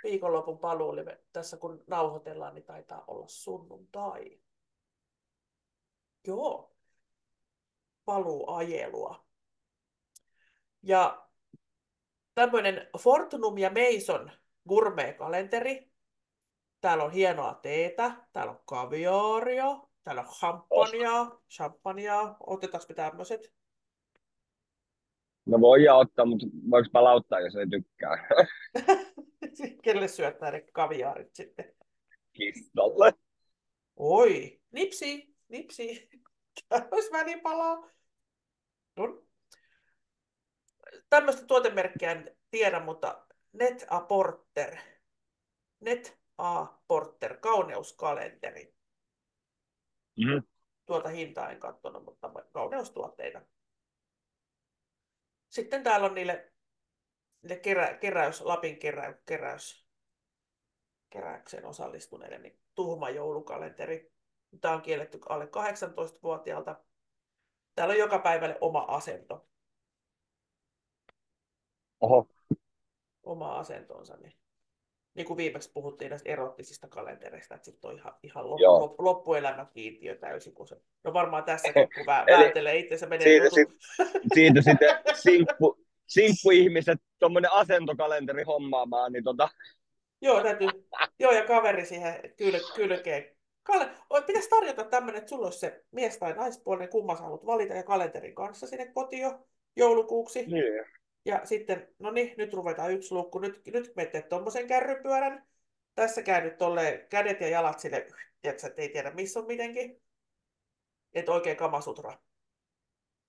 Viikonlopun 0.02 0.58
paluu 0.58 0.94
tässä 1.32 1.56
kun 1.56 1.84
nauhoitellaan, 1.86 2.54
niin 2.54 2.64
taitaa 2.64 3.04
olla 3.06 3.28
sunnuntai. 3.28 4.40
Joo. 6.26 6.76
Paluuajelua. 8.04 9.24
Ja 10.82 11.26
tämmöinen 12.34 12.88
Fortunum 12.98 13.58
ja 13.58 13.70
Mason 13.70 14.30
gourmet-kalenteri. 14.68 15.90
Täällä 16.80 17.04
on 17.04 17.10
hienoa 17.10 17.54
teetä, 17.54 18.12
täällä 18.32 18.52
on 18.52 18.60
kaviaaria, 18.64 19.66
täällä 20.04 20.22
on 20.22 20.28
champagnea, 20.28 21.26
champagnea. 21.50 22.36
Otetaanko 22.46 22.86
me 22.88 22.94
tämmöiset? 22.94 23.59
No 25.50 25.60
voi 25.60 25.88
ottaa, 25.88 26.24
mutta 26.24 26.46
voiko 26.70 26.88
palauttaa, 26.92 27.40
jos 27.40 27.56
ei 27.56 27.66
tykkää? 27.66 28.28
Kelle 29.84 30.08
syöttää 30.08 30.50
ne 30.50 30.64
kaviaarit 30.72 31.34
sitten? 31.34 31.74
Kissalle. 32.32 33.12
Oi, 33.96 34.60
nipsi, 34.72 35.36
nipsi. 35.48 36.08
Olisi 36.92 37.12
välipalaa. 37.12 37.90
No. 38.96 39.22
Tämmöistä 41.08 41.46
tuotemerkkiä 41.46 42.12
en 42.12 42.36
tiedä, 42.50 42.80
mutta 42.80 43.26
Net 43.52 43.86
A 43.90 44.00
Porter. 44.00 44.76
Net 45.80 46.18
A 46.38 46.66
Porter, 46.88 47.36
kauneuskalenteri. 47.36 48.74
Mm-hmm. 50.16 50.42
Tuota 50.86 51.08
hintaa 51.08 51.50
en 51.50 51.60
katsonut, 51.60 52.04
mutta 52.04 52.32
kauneustuotteita. 52.52 53.42
Sitten 55.50 55.82
täällä 55.82 56.06
on 56.06 56.14
niille, 56.14 56.52
niille 57.42 57.56
kerä, 57.56 57.94
keräys, 57.94 58.40
Lapin 58.40 58.78
kerä, 58.78 59.14
keräys 59.26 59.90
keräykseen 61.10 61.66
osallistuneille, 61.66 62.38
niin 62.38 62.60
tuhma 62.74 63.10
joulukalenteri. 63.10 64.12
Tämä 64.60 64.74
on 64.74 64.82
kielletty 64.82 65.20
alle 65.28 65.44
18-vuotiaalta. 65.44 66.76
Täällä 67.74 67.92
on 67.92 67.98
joka 67.98 68.18
päivälle 68.18 68.58
oma 68.60 68.80
asento. 68.88 69.48
Oho, 72.00 72.28
Oma 73.22 73.58
asentonsa. 73.58 74.16
Niin, 74.16 74.32
niin 75.20 75.26
kuin 75.26 75.36
viimeksi 75.36 75.70
puhuttiin 75.74 76.10
näistä 76.10 76.30
erottisista 76.30 76.88
kalentereista, 76.88 77.54
että 77.54 77.64
sitten 77.64 77.90
on 77.90 77.96
ihan, 77.96 78.14
ihan 78.22 78.44
Joo. 78.60 78.80
loppu, 78.80 79.04
loppuelämä 79.04 79.66
kiintiö 79.72 80.14
täysin. 80.14 80.54
Kun 80.54 80.68
se, 80.68 80.76
no 81.04 81.12
varmaan 81.12 81.44
tässäkin, 81.44 81.88
kun 81.94 82.06
vä, 82.06 82.24
vääntelee 82.30 82.78
itsensä 82.78 83.06
menee 83.06 83.24
siitä, 83.24 83.44
jutut. 83.44 83.58
sit, 83.58 84.22
siitä 84.34 84.62
sitten 84.62 84.88
sinkku, 85.14 85.78
sinkkuihmiset 86.06 86.98
tuommoinen 87.18 87.52
asentokalenteri 87.52 88.42
hommaamaan, 88.42 89.12
niin 89.12 89.24
tota, 89.24 89.48
Joo, 90.22 90.42
täytyy, 90.42 90.68
joo, 91.18 91.32
ja 91.32 91.44
kaveri 91.44 91.86
siihen 91.86 92.14
kyl, 92.36 92.60
kylkeen. 92.74 93.24
Oi, 94.10 94.22
pitäisi 94.22 94.48
tarjota 94.48 94.84
tämmöinen, 94.84 95.18
että 95.18 95.28
sulla 95.28 95.46
olisi 95.46 95.58
se 95.58 95.84
mies- 95.90 96.18
tai 96.18 96.32
naispuolinen, 96.32 96.88
kumman 96.88 97.16
sä 97.16 97.22
haluat 97.22 97.46
valita, 97.46 97.74
ja 97.74 97.82
kalenterin 97.82 98.34
kanssa 98.34 98.66
sinne 98.66 98.86
kotio 98.86 99.38
joulukuuksi. 99.76 100.46
niin. 100.46 100.99
Ja 101.24 101.40
sitten, 101.44 101.88
no 101.98 102.10
niin, 102.10 102.34
nyt 102.38 102.52
ruvetaan 102.52 102.92
yksi 102.92 103.14
luukku. 103.14 103.38
Nyt, 103.38 103.66
nyt 103.66 103.96
me 103.96 104.06
teet 104.06 104.28
tuommoisen 104.28 104.66
kärrypyörän. 104.66 105.46
Tässä 105.94 106.22
käy 106.22 106.40
nyt 106.40 106.58
tolleen 106.58 107.06
kädet 107.08 107.40
ja 107.40 107.48
jalat 107.48 107.80
sille, 107.80 108.06
että 108.44 108.70
ei 108.76 108.88
tiedä 108.88 109.10
missä 109.10 109.40
on 109.40 109.46
mitenkin. 109.46 110.02
Että 111.12 111.32
oikein 111.32 111.56
kamasutra 111.56 112.18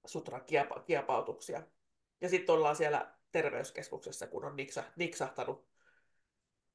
sutra 0.05 0.39
kiepa, 0.39 0.79
kiepautuksia. 0.79 1.63
Ja 2.21 2.29
sitten 2.29 2.55
ollaan 2.55 2.75
siellä 2.75 3.15
terveyskeskuksessa, 3.31 4.27
kun 4.27 4.45
on 4.45 4.55
niksa, 4.55 4.83
niksahtanut 4.95 5.67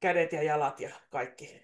kädet 0.00 0.32
ja 0.32 0.42
jalat 0.42 0.80
ja 0.80 0.90
kaikki. 1.11 1.62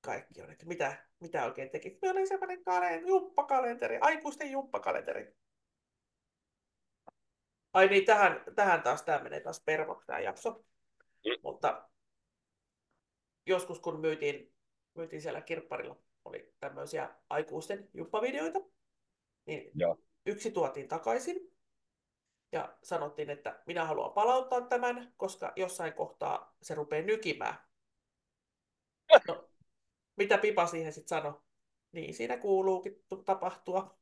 Kaikki 0.00 0.42
on, 0.42 0.50
että 0.50 0.66
mitä, 0.66 1.06
mitä 1.20 1.44
oikein 1.44 1.70
teki. 1.70 1.98
Me 2.02 2.10
oli 2.10 2.26
semmoinen 2.26 2.64
kalen, 2.64 3.06
jumppakalenteri, 3.06 3.98
aikuisten 4.00 4.50
jumppakalenteri. 4.50 5.34
Ai 7.72 7.88
niin, 7.88 8.04
tähän, 8.04 8.44
tähän 8.54 8.82
taas, 8.82 9.02
tämä 9.02 9.22
menee 9.22 9.40
taas 9.40 9.60
pervoksi 9.60 10.06
tämä 10.06 10.20
jakso. 10.20 10.50
Mm. 11.24 11.40
Mutta 11.42 11.88
joskus 13.46 13.80
kun 13.80 14.00
myytiin, 14.00 14.52
myytiin 14.94 15.22
siellä 15.22 15.40
kirpparilla, 15.40 15.96
oli 16.24 16.54
tämmöisiä 16.60 17.14
aikuisten 17.30 17.88
jumppavideoita, 17.94 18.58
niin 19.46 19.70
Joo. 19.74 19.98
yksi 20.26 20.50
tuotiin 20.50 20.88
takaisin 20.88 21.56
ja 22.52 22.78
sanottiin, 22.82 23.30
että 23.30 23.62
minä 23.66 23.84
haluan 23.84 24.12
palauttaa 24.12 24.60
tämän, 24.60 25.12
koska 25.16 25.52
jossain 25.56 25.92
kohtaa 25.92 26.56
se 26.62 26.74
rupeaa 26.74 27.06
nykimään. 27.06 27.54
No, 29.28 29.48
mitä 30.16 30.38
Pipa 30.38 30.66
siihen 30.66 30.92
sitten 30.92 31.08
sanoi? 31.08 31.40
Niin 31.92 32.14
siinä 32.14 32.36
kuuluukin 32.36 33.04
tu- 33.08 33.22
tapahtua. 33.22 33.98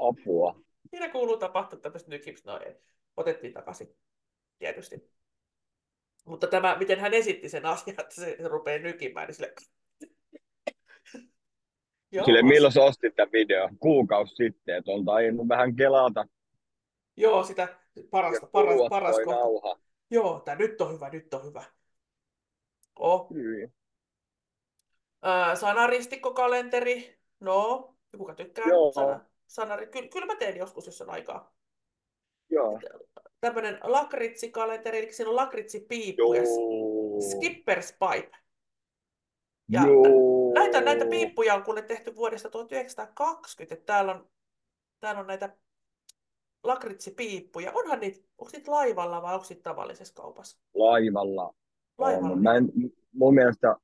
Apua. 0.00 0.67
Siinä 0.90 1.08
kuuluu 1.08 1.36
tapahtua 1.36 1.78
tämmöistä 1.78 2.10
nykimistä. 2.10 2.50
No 2.52 2.60
ei. 2.66 2.76
Otettiin 3.16 3.52
takaisin, 3.52 3.96
tietysti. 4.58 5.10
Mutta 6.24 6.46
tämä, 6.46 6.76
miten 6.78 7.00
hän 7.00 7.14
esitti 7.14 7.48
sen 7.48 7.66
asian, 7.66 8.00
että 8.00 8.14
se, 8.14 8.36
se 8.42 8.48
rupeaa 8.48 8.78
nykimään, 8.78 9.26
niin 9.26 9.34
sille... 9.34 9.54
Joo, 12.12 12.24
Sille 12.24 12.42
milloin 12.42 12.72
sä 12.72 12.82
ostit 12.82 13.16
tämän 13.16 13.32
video? 13.32 13.68
Kuukausi 13.80 14.34
sitten, 14.34 14.76
että 14.76 14.90
on 14.90 15.04
tainnut 15.04 15.48
vähän 15.48 15.76
kelata. 15.76 16.26
joo, 17.16 17.44
sitä 17.44 17.68
parasta, 18.10 18.46
paras, 18.46 18.80
paras 18.90 19.16
kohta. 19.16 19.40
nauha. 19.40 19.78
Joo, 20.10 20.40
tämä 20.40 20.54
nyt 20.54 20.80
on 20.80 20.92
hyvä, 20.92 21.08
nyt 21.08 21.34
on 21.34 21.44
hyvä. 21.44 21.64
Oh. 22.96 23.28
Sanaristikkokalenteri. 25.54 27.18
No, 27.40 27.94
kuka 28.18 28.34
tykkää 28.34 28.64
Joo. 28.68 28.92
sana, 28.92 29.20
sanari? 29.48 29.86
Kyllä, 29.86 30.08
kyllä 30.08 30.26
mä 30.26 30.36
teen 30.36 30.56
joskus, 30.56 30.86
jos 30.86 31.02
on 31.02 31.10
aikaa. 31.10 31.54
Joo. 32.50 32.80
Tämmöinen 33.40 33.78
lakritsikalenteri, 33.82 34.98
eli 34.98 35.12
siinä 35.12 35.30
on 35.30 35.36
lakritsipiippu 35.36 36.34
ja 36.34 36.42
skipper's 37.20 37.96
pipe. 37.98 38.36
Ja 39.68 39.86
Joo. 39.86 40.52
näitä, 40.54 40.80
näitä 40.80 41.06
piippuja 41.06 41.54
on 41.54 41.62
kuule 41.62 41.82
tehty 41.82 42.16
vuodesta 42.16 42.50
1920. 42.50 43.74
Että 43.74 43.86
täällä 43.86 44.14
on, 44.14 44.28
täällä 45.00 45.20
on 45.20 45.26
näitä 45.26 45.56
lakritsipiippuja. 46.62 47.72
Onhan 47.74 48.00
niitä, 48.00 48.20
onko 48.38 48.50
niitä 48.52 48.70
laivalla 48.70 49.22
vai 49.22 49.34
onko 49.34 49.46
niitä 49.48 49.62
tavallisessa 49.62 50.14
kaupassa? 50.14 50.58
Laivalla. 50.74 51.54
Laivalla. 51.98 52.32
On. 52.32 52.42
Mä 52.42 52.54
en, 52.54 52.72
mun 53.12 53.34
mielestä 53.34 53.76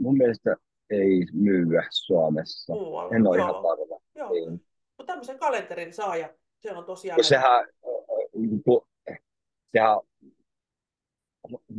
mun 0.00 0.16
mielestä 0.16 0.56
ei 0.90 1.26
myyä 1.32 1.86
Suomessa. 1.90 2.72
Muualla. 2.72 3.16
En 3.16 3.26
ole 3.26 3.36
Joo, 3.36 3.48
ihan 3.48 3.62
varma. 3.62 4.00
joo. 4.14 4.32
Niin. 4.32 4.50
Mutta 4.98 5.12
tämmöisen 5.12 5.38
kalenterin 5.38 5.92
saa 5.92 6.16
ja 6.16 6.34
se 6.58 6.72
on 6.72 6.84
tosiaan... 6.84 7.16
Kun 7.16 7.24
sehän, 7.24 7.68
sehän 9.72 10.00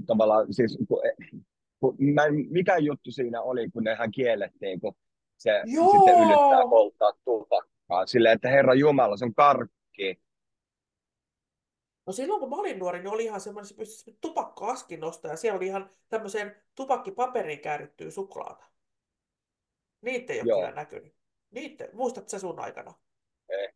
tavallaan, 0.07 0.53
siis, 0.53 0.77
kun, 0.87 1.01
kun, 1.79 1.95
mä, 2.13 2.21
mikä 2.49 2.77
juttu 2.77 3.11
siinä 3.11 3.41
oli, 3.41 3.69
kun 3.69 3.83
nehän 3.83 4.11
kiellettiin, 4.11 4.79
kun 4.81 4.93
se 5.37 5.61
Joo! 5.65 5.91
sitten 5.91 6.15
yrittää 6.15 6.69
polttaa 6.69 7.11
tupakkaa. 7.25 8.05
Silleen, 8.05 8.35
että 8.35 8.49
Herra 8.49 8.73
Jumala, 8.73 9.17
se 9.17 9.25
on 9.25 9.33
karkki. 9.33 10.21
No 12.05 12.13
silloin 12.13 12.39
kun 12.39 12.49
mä 12.49 12.55
olin 12.55 12.79
nuori, 12.79 12.99
niin 12.99 13.13
oli 13.13 13.23
ihan 13.23 13.41
semmoinen, 13.41 13.85
se 13.85 14.11
tupakka-askin 14.21 14.99
nostaa 14.99 15.31
ja 15.31 15.37
siellä 15.37 15.57
oli 15.57 15.65
ihan 15.65 15.89
tämmöiseen 16.09 16.55
tupakkipaperiin 16.75 17.59
käärittyä 17.59 18.11
suklaata. 18.11 18.70
Niitä 20.01 20.33
ei 20.33 20.41
ole 20.41 20.49
Joo. 20.49 20.59
kyllä 20.59 20.75
näkynyt. 20.75 21.15
Niitä, 21.51 21.87
muistat 21.93 22.29
sä 22.29 22.39
sun 22.39 22.59
aikana? 22.59 22.93
Eh. 23.49 23.73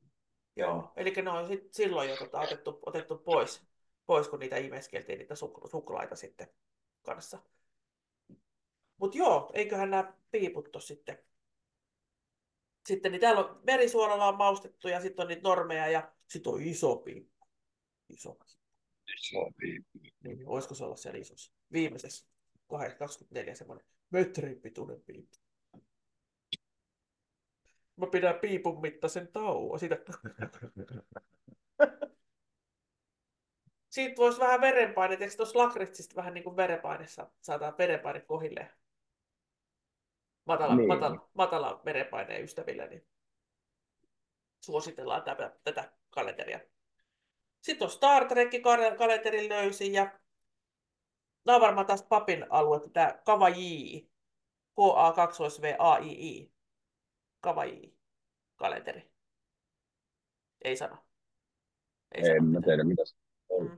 Joo, 0.56 0.94
eli 0.96 1.12
ne 1.12 1.30
on 1.30 1.48
sit 1.48 1.74
silloin 1.74 2.10
jo 2.10 2.18
tota, 2.18 2.40
otettu, 2.40 2.80
otettu 2.86 3.18
pois, 3.18 3.68
pois, 4.06 4.28
kun 4.28 4.40
niitä 4.40 4.58
imeskeltiin, 4.58 5.20
niitä 5.20 5.34
suk- 5.34 5.70
suklaita 5.70 6.16
sitten 6.16 6.48
kanssa. 7.02 7.40
Mutta 8.98 9.18
joo, 9.18 9.52
eiköhän 9.54 9.90
nämä 9.90 10.14
piiput 10.32 10.76
ole 10.76 10.84
sitten. 10.84 11.18
Sitten 12.88 13.12
niin 13.12 13.22
täällä 13.22 13.42
on 13.42 13.62
merisuolalla 13.64 14.28
on 14.28 14.38
maustettu 14.38 14.88
ja 14.88 15.02
sitten 15.02 15.24
on 15.24 15.28
niitä 15.28 15.50
normeja 15.50 15.88
ja 15.88 16.12
sitten 16.28 16.54
on 16.54 16.62
iso 16.62 16.96
piippu. 16.96 17.48
Iso. 18.10 18.38
Sopii. 19.16 19.80
Niin, 20.24 20.46
voisiko 20.46 20.76
se 20.76 20.84
olla 20.84 20.96
siellä 20.96 21.20
isossa? 21.20 21.52
Viimeisessä 21.72 22.28
24 22.98 23.56
semmoinen 23.56 23.86
metrin 24.10 24.62
pituinen 24.62 25.02
piippu. 25.02 25.38
Mä 27.98 28.08
pidän 28.08 28.40
piipun 28.40 28.82
mittaisen 28.82 29.28
tauon. 29.28 29.80
Siitä... 29.80 29.98
Siitä 33.90 34.16
voisi 34.18 34.40
vähän 34.40 34.62
verenpaine, 34.62 35.18
eikö 35.20 35.36
tuossa 35.38 35.60
lakritsista 35.60 36.16
vähän 36.16 36.34
niin 36.34 36.44
kuin 36.44 36.56
verenpaine 36.56 37.08
saa- 37.08 37.32
saadaan 37.42 37.78
verenpaine 37.78 38.20
kohilleen. 38.22 38.70
Matala, 40.46 40.76
Niin. 40.76 40.88
matala, 40.88 41.30
matala 41.34 41.82
verenpaineen 41.86 42.44
ystäville, 42.44 42.88
niin 42.88 43.08
suositellaan 44.60 45.24
tätä, 45.24 45.56
tätä 45.64 45.92
kalenteria. 46.10 46.60
Sitten 47.62 47.86
on 47.86 47.92
Star 47.92 48.26
Trek-kalenterin 48.26 49.50
löysin 49.50 49.94
ja 49.94 50.20
nämä 51.46 51.56
on 51.56 51.62
varmaan 51.62 51.88
taas 51.88 52.04
papin 52.04 52.46
alue, 52.50 52.80
tämä 52.94 53.20
Kavaji, 53.26 54.12
K-A-2-V-A-I-I, 54.76 56.52
Kavaji 57.46 57.98
kalenteri. 58.56 59.12
Ei 60.64 60.78
sano. 60.78 60.98
Ei 62.12 62.22
sano 62.22 62.36
En 62.36 62.44
mä 62.44 62.48
mitään. 62.50 62.64
tiedä, 62.64 62.84
mitä 62.84 63.06
se 63.06 63.16
on. 63.50 63.68
Mm. 63.70 63.78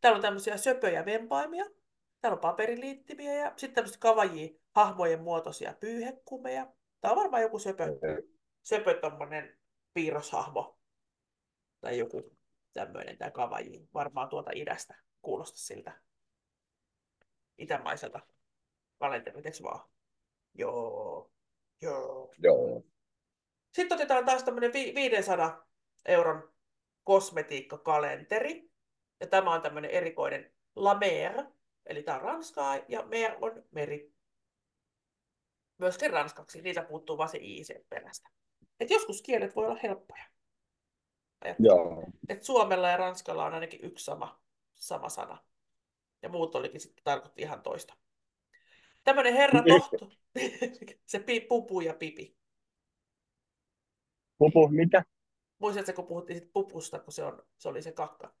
Täällä 0.00 0.16
on 0.16 0.22
tämmöisiä 0.22 0.56
söpöjä 0.56 1.04
vempaimia. 1.04 1.64
Täällä 2.20 2.34
on 2.34 2.40
paperiliittimiä 2.40 3.34
ja 3.34 3.52
sitten 3.56 3.74
tämmöiset 3.74 4.00
kavaji 4.00 4.60
hahmojen 4.74 5.20
muotoisia 5.20 5.74
pyyhekumeja. 5.80 6.72
Tämä 7.00 7.12
on 7.12 7.18
varmaan 7.18 7.42
joku 7.42 7.58
söpö, 7.58 7.84
söpö 8.62 9.00
tommonen 9.00 9.58
piirroshahmo. 9.94 10.78
Tai 11.80 11.98
joku 11.98 12.36
tämmöinen 12.72 13.18
tämä 13.18 13.30
kavaji. 13.30 13.88
Varmaan 13.94 14.28
tuolta 14.28 14.50
idästä 14.54 14.94
kuulosta 15.22 15.58
siltä 15.58 16.00
itämaiselta 17.58 18.20
kalenterilta, 18.98 19.48
vaan? 19.62 19.88
Joo. 20.54 21.30
Joo. 21.82 22.34
Joo. 22.38 22.82
Sitten 23.76 23.96
otetaan 23.96 24.24
taas 24.24 24.44
tämmöinen 24.44 24.72
500 24.72 25.66
euron 26.06 26.52
kosmetiikkakalenteri. 27.04 28.70
Ja 29.20 29.26
tämä 29.26 29.54
on 29.54 29.62
tämmöinen 29.62 29.90
erikoinen 29.90 30.52
La 30.76 30.94
Mer, 30.94 31.44
eli 31.86 32.02
tämä 32.02 32.16
on 32.16 32.22
ranskaa 32.22 32.78
ja 32.88 33.02
Mer 33.02 33.36
on 33.40 33.64
meri. 33.70 34.12
Myöskin 35.78 36.10
ranskaksi, 36.10 36.62
niitä 36.62 36.82
puuttuu 36.82 37.18
vaan 37.18 37.28
se 37.28 37.38
i 37.40 37.64
sen 37.64 37.84
perästä. 37.88 38.30
Et 38.80 38.90
joskus 38.90 39.22
kielet 39.22 39.56
voi 39.56 39.66
olla 39.66 39.80
helppoja. 39.82 40.24
Joo. 41.58 42.04
Et 42.28 42.42
Suomella 42.42 42.88
ja 42.88 42.96
Ranskalla 42.96 43.44
on 43.44 43.54
ainakin 43.54 43.80
yksi 43.82 44.04
sama, 44.04 44.40
sama 44.74 45.08
sana. 45.08 45.44
Ja 46.22 46.28
muut 46.28 46.54
olikin 46.54 46.80
sitten 46.80 47.04
tarkoitti 47.04 47.42
ihan 47.42 47.62
toista. 47.62 47.94
Tämmöinen 49.04 49.34
herra 49.34 49.60
Niin. 49.60 49.80
tohto, 49.80 50.10
se 51.06 51.24
pupu 51.48 51.80
ja 51.80 51.94
pipi. 51.94 52.36
Pupu, 54.38 54.68
mitä? 54.68 55.04
Muistatko, 55.58 55.92
kun 55.92 56.06
puhuttiin 56.06 56.38
sit 56.38 56.52
pupusta, 56.52 56.98
kun 56.98 57.12
se, 57.12 57.24
on, 57.24 57.42
se 57.58 57.68
oli 57.68 57.82
se 57.82 57.92
kakka? 57.92 58.34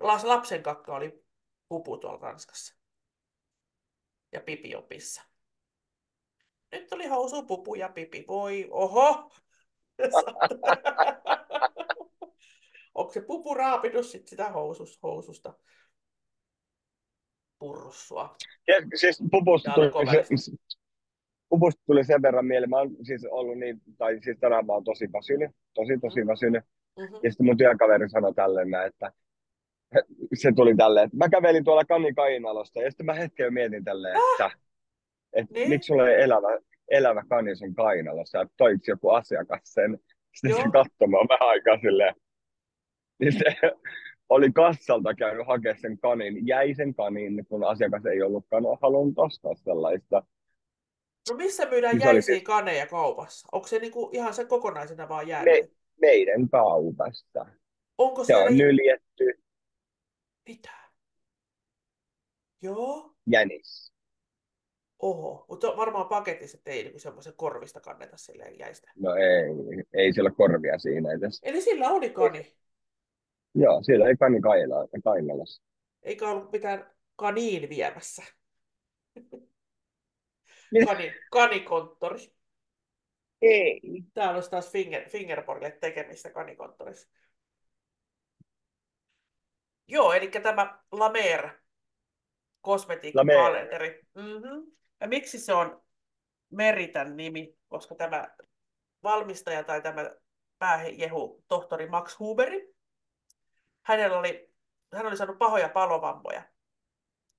Lapsen 0.00 0.62
kakka 0.62 0.96
oli 0.96 1.24
pupu 1.68 1.96
tuolla 1.96 2.18
Ranskassa. 2.18 2.74
Ja 4.32 4.40
pipi 4.40 4.74
opissa. 4.74 5.22
Nyt 6.72 6.92
oli 6.92 7.06
housu, 7.06 7.42
pupu 7.42 7.74
ja 7.74 7.88
pipi. 7.88 8.24
Voi, 8.28 8.68
oho! 8.70 9.30
Onko 12.94 13.12
se 13.12 13.20
pupu 13.20 13.54
raapinut 13.54 14.06
sit 14.06 14.28
sitä 14.28 14.50
housus, 14.50 14.98
housusta? 15.02 15.54
Purrussua. 17.58 18.36
Ja, 18.68 18.74
siis 18.94 19.22
pupusta 19.30 19.72
tuli, 19.74 19.86
Jalkovälistä. 19.86 20.36
se, 20.36 20.52
pupusta 21.52 21.82
tuli 21.86 22.04
sen 22.04 22.22
verran 22.22 22.46
mieleen. 22.46 22.70
Mä 22.70 22.78
oon 22.78 22.90
siis 23.02 23.26
ollut 23.30 23.58
niin, 23.58 23.80
tai 23.98 24.18
siis 24.22 24.38
tänään 24.40 24.66
mä 24.66 24.72
oon 24.72 24.84
tosi 24.84 25.08
väsynyt, 25.12 25.50
tosi 25.74 25.98
tosi 26.00 26.20
Mm. 26.20 26.26
väsynyt. 26.28 26.64
Mm-hmm. 26.98 27.14
Ja 27.22 27.30
sitten 27.30 27.46
mun 27.46 27.56
työkaveri 27.56 28.08
sanoi 28.08 28.34
tälleen, 28.34 28.74
että 28.86 29.12
se 30.42 30.52
tuli 30.56 30.76
tälleen, 30.76 31.04
että 31.06 31.16
mä 31.16 31.28
kävelin 31.28 31.64
tuolla 31.64 31.84
Kani 31.84 32.14
Kainalosta 32.14 32.82
ja 32.82 32.90
sitten 32.90 33.06
mä 33.06 33.14
hetken 33.14 33.54
mietin 33.54 33.84
tälleen, 33.84 34.16
että, 34.32 34.50
että 35.32 35.54
Niin? 35.54 35.68
miksi 35.68 35.86
sulla 35.86 36.08
ei 36.08 36.22
elävä, 36.22 36.58
elävä 36.90 37.22
kani 37.28 37.56
sun 37.56 37.74
kainalossa, 37.74 38.40
että 38.40 38.54
toiko 38.56 38.82
joku 38.88 39.08
asiakas 39.10 39.60
sen. 39.64 39.98
Sitten 40.34 40.50
Joo. 40.50 40.58
se 40.62 40.64
katsoi 40.72 41.08
mua 41.08 41.26
vähän 41.28 41.48
aikaa 41.50 41.78
silleen, 41.80 42.14
niin 43.20 43.32
se 43.32 43.44
oli 44.34 44.52
kassalta 44.52 45.14
käynyt 45.14 45.46
hakemaan 45.46 45.80
sen 45.80 45.98
kanin, 45.98 46.46
jäi 46.46 46.74
sen 46.74 46.94
kanin, 46.94 47.46
kun 47.48 47.64
asiakas 47.64 48.06
ei 48.06 48.22
ollutkaan 48.22 48.64
halunnut 48.82 49.18
ostaa 49.18 49.54
sellaista. 49.54 50.22
No 51.30 51.36
missä 51.36 51.66
myydään 51.70 51.94
Niin 51.94 52.02
se 52.02 52.08
oli 52.08 52.16
jäisiä 52.16 52.34
siis- 52.34 52.44
kaneja 52.44 52.86
kaupassa? 52.86 53.48
Onko 53.52 53.66
se 53.68 53.78
niinku 53.78 54.10
ihan 54.12 54.34
se 54.34 54.44
kokonaisena 54.44 55.08
vaan 55.08 55.24
Me, 55.26 55.30
jäänyt? 55.30 55.72
meidän 56.00 56.48
kaupasta. 56.48 57.46
Onko 57.98 58.24
Se 58.24 58.26
siellä 58.26 58.44
on 58.44 58.56
nyljetty 58.56 59.42
mitä? 60.48 60.70
Joo. 62.62 63.14
jänis. 63.26 63.92
Oho, 64.98 65.44
mutta 65.48 65.76
varmaan 65.76 66.08
paketissa, 66.08 66.58
ei 66.66 66.82
niinku 66.82 66.98
semmoisen 66.98 67.32
korvista 67.36 67.80
kanneta 67.80 68.16
silleen 68.16 68.58
jäistä. 68.58 68.92
No 68.96 69.14
ei, 69.14 69.84
ei 69.92 70.12
sillä 70.12 70.30
korvia 70.30 70.78
siinä 70.78 71.12
edes. 71.12 71.40
Eli 71.42 71.60
sillä 71.60 71.90
oli 71.90 72.10
kani, 72.10 72.56
Joo, 73.54 73.82
siellä 73.82 74.08
ei 74.08 74.16
kani 74.16 74.40
kainalossa. 75.04 75.62
eikä 76.02 76.30
ollut 76.30 76.52
mitään 76.52 76.90
kaniin 77.16 77.68
viemässä. 77.68 78.22
Niin. 80.72 80.86
Kani, 80.86 81.14
kanikonttori. 81.30 82.18
Ei. 83.42 83.80
Täällä 84.14 84.34
olisi 84.34 84.50
taas 84.50 84.72
finger, 84.72 85.08
fingerboardille 85.08 85.70
tekemistä 85.70 86.30
kanikonttorissa. 86.30 87.08
Joo, 89.88 90.12
eli 90.12 90.28
tämä 90.28 90.78
La 90.92 91.08
Mer 91.10 91.50
kosmetiikkakalenteri. 92.60 94.00
Mm-hmm. 94.14 94.72
Ja 95.00 95.08
miksi 95.08 95.38
se 95.38 95.52
on 95.52 95.82
Meritän 96.50 97.16
nimi? 97.16 97.56
Koska 97.68 97.94
tämä 97.94 98.28
valmistaja 99.02 99.64
tai 99.64 99.82
tämä 99.82 100.10
pääjehu, 100.58 101.44
tohtori 101.48 101.88
Max 101.88 102.18
Huberi, 102.18 102.74
hänellä 103.82 104.18
oli, 104.18 104.50
hän 104.92 105.06
oli 105.06 105.16
saanut 105.16 105.38
pahoja 105.38 105.68
palovammoja. 105.68 106.42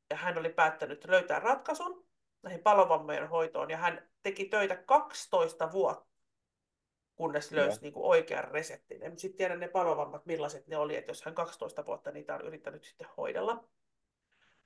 Ja 0.09 0.17
hän 0.17 0.37
oli 0.37 0.49
päättänyt 0.49 1.05
löytää 1.05 1.39
ratkaisun 1.39 2.07
näihin 2.43 2.63
palovammojen 2.63 3.29
hoitoon. 3.29 3.69
Ja 3.69 3.77
hän 3.77 4.09
teki 4.23 4.45
töitä 4.45 4.75
12 4.75 5.71
vuotta 5.71 6.13
kunnes 7.15 7.51
löysi 7.51 7.81
niin 7.81 7.93
kuin 7.93 8.05
oikean 8.05 8.43
reseptin. 8.43 9.03
En 9.03 9.19
sitten 9.19 9.37
tiedä 9.37 9.55
ne 9.55 9.67
palovammat, 9.67 10.25
millaiset 10.25 10.67
ne 10.67 10.77
oli, 10.77 10.95
että 10.95 11.11
jos 11.11 11.23
hän 11.23 11.35
12 11.35 11.85
vuotta 11.85 12.11
niitä 12.11 12.35
on 12.35 12.41
yrittänyt 12.41 12.83
sitten 12.83 13.07
hoidella. 13.17 13.63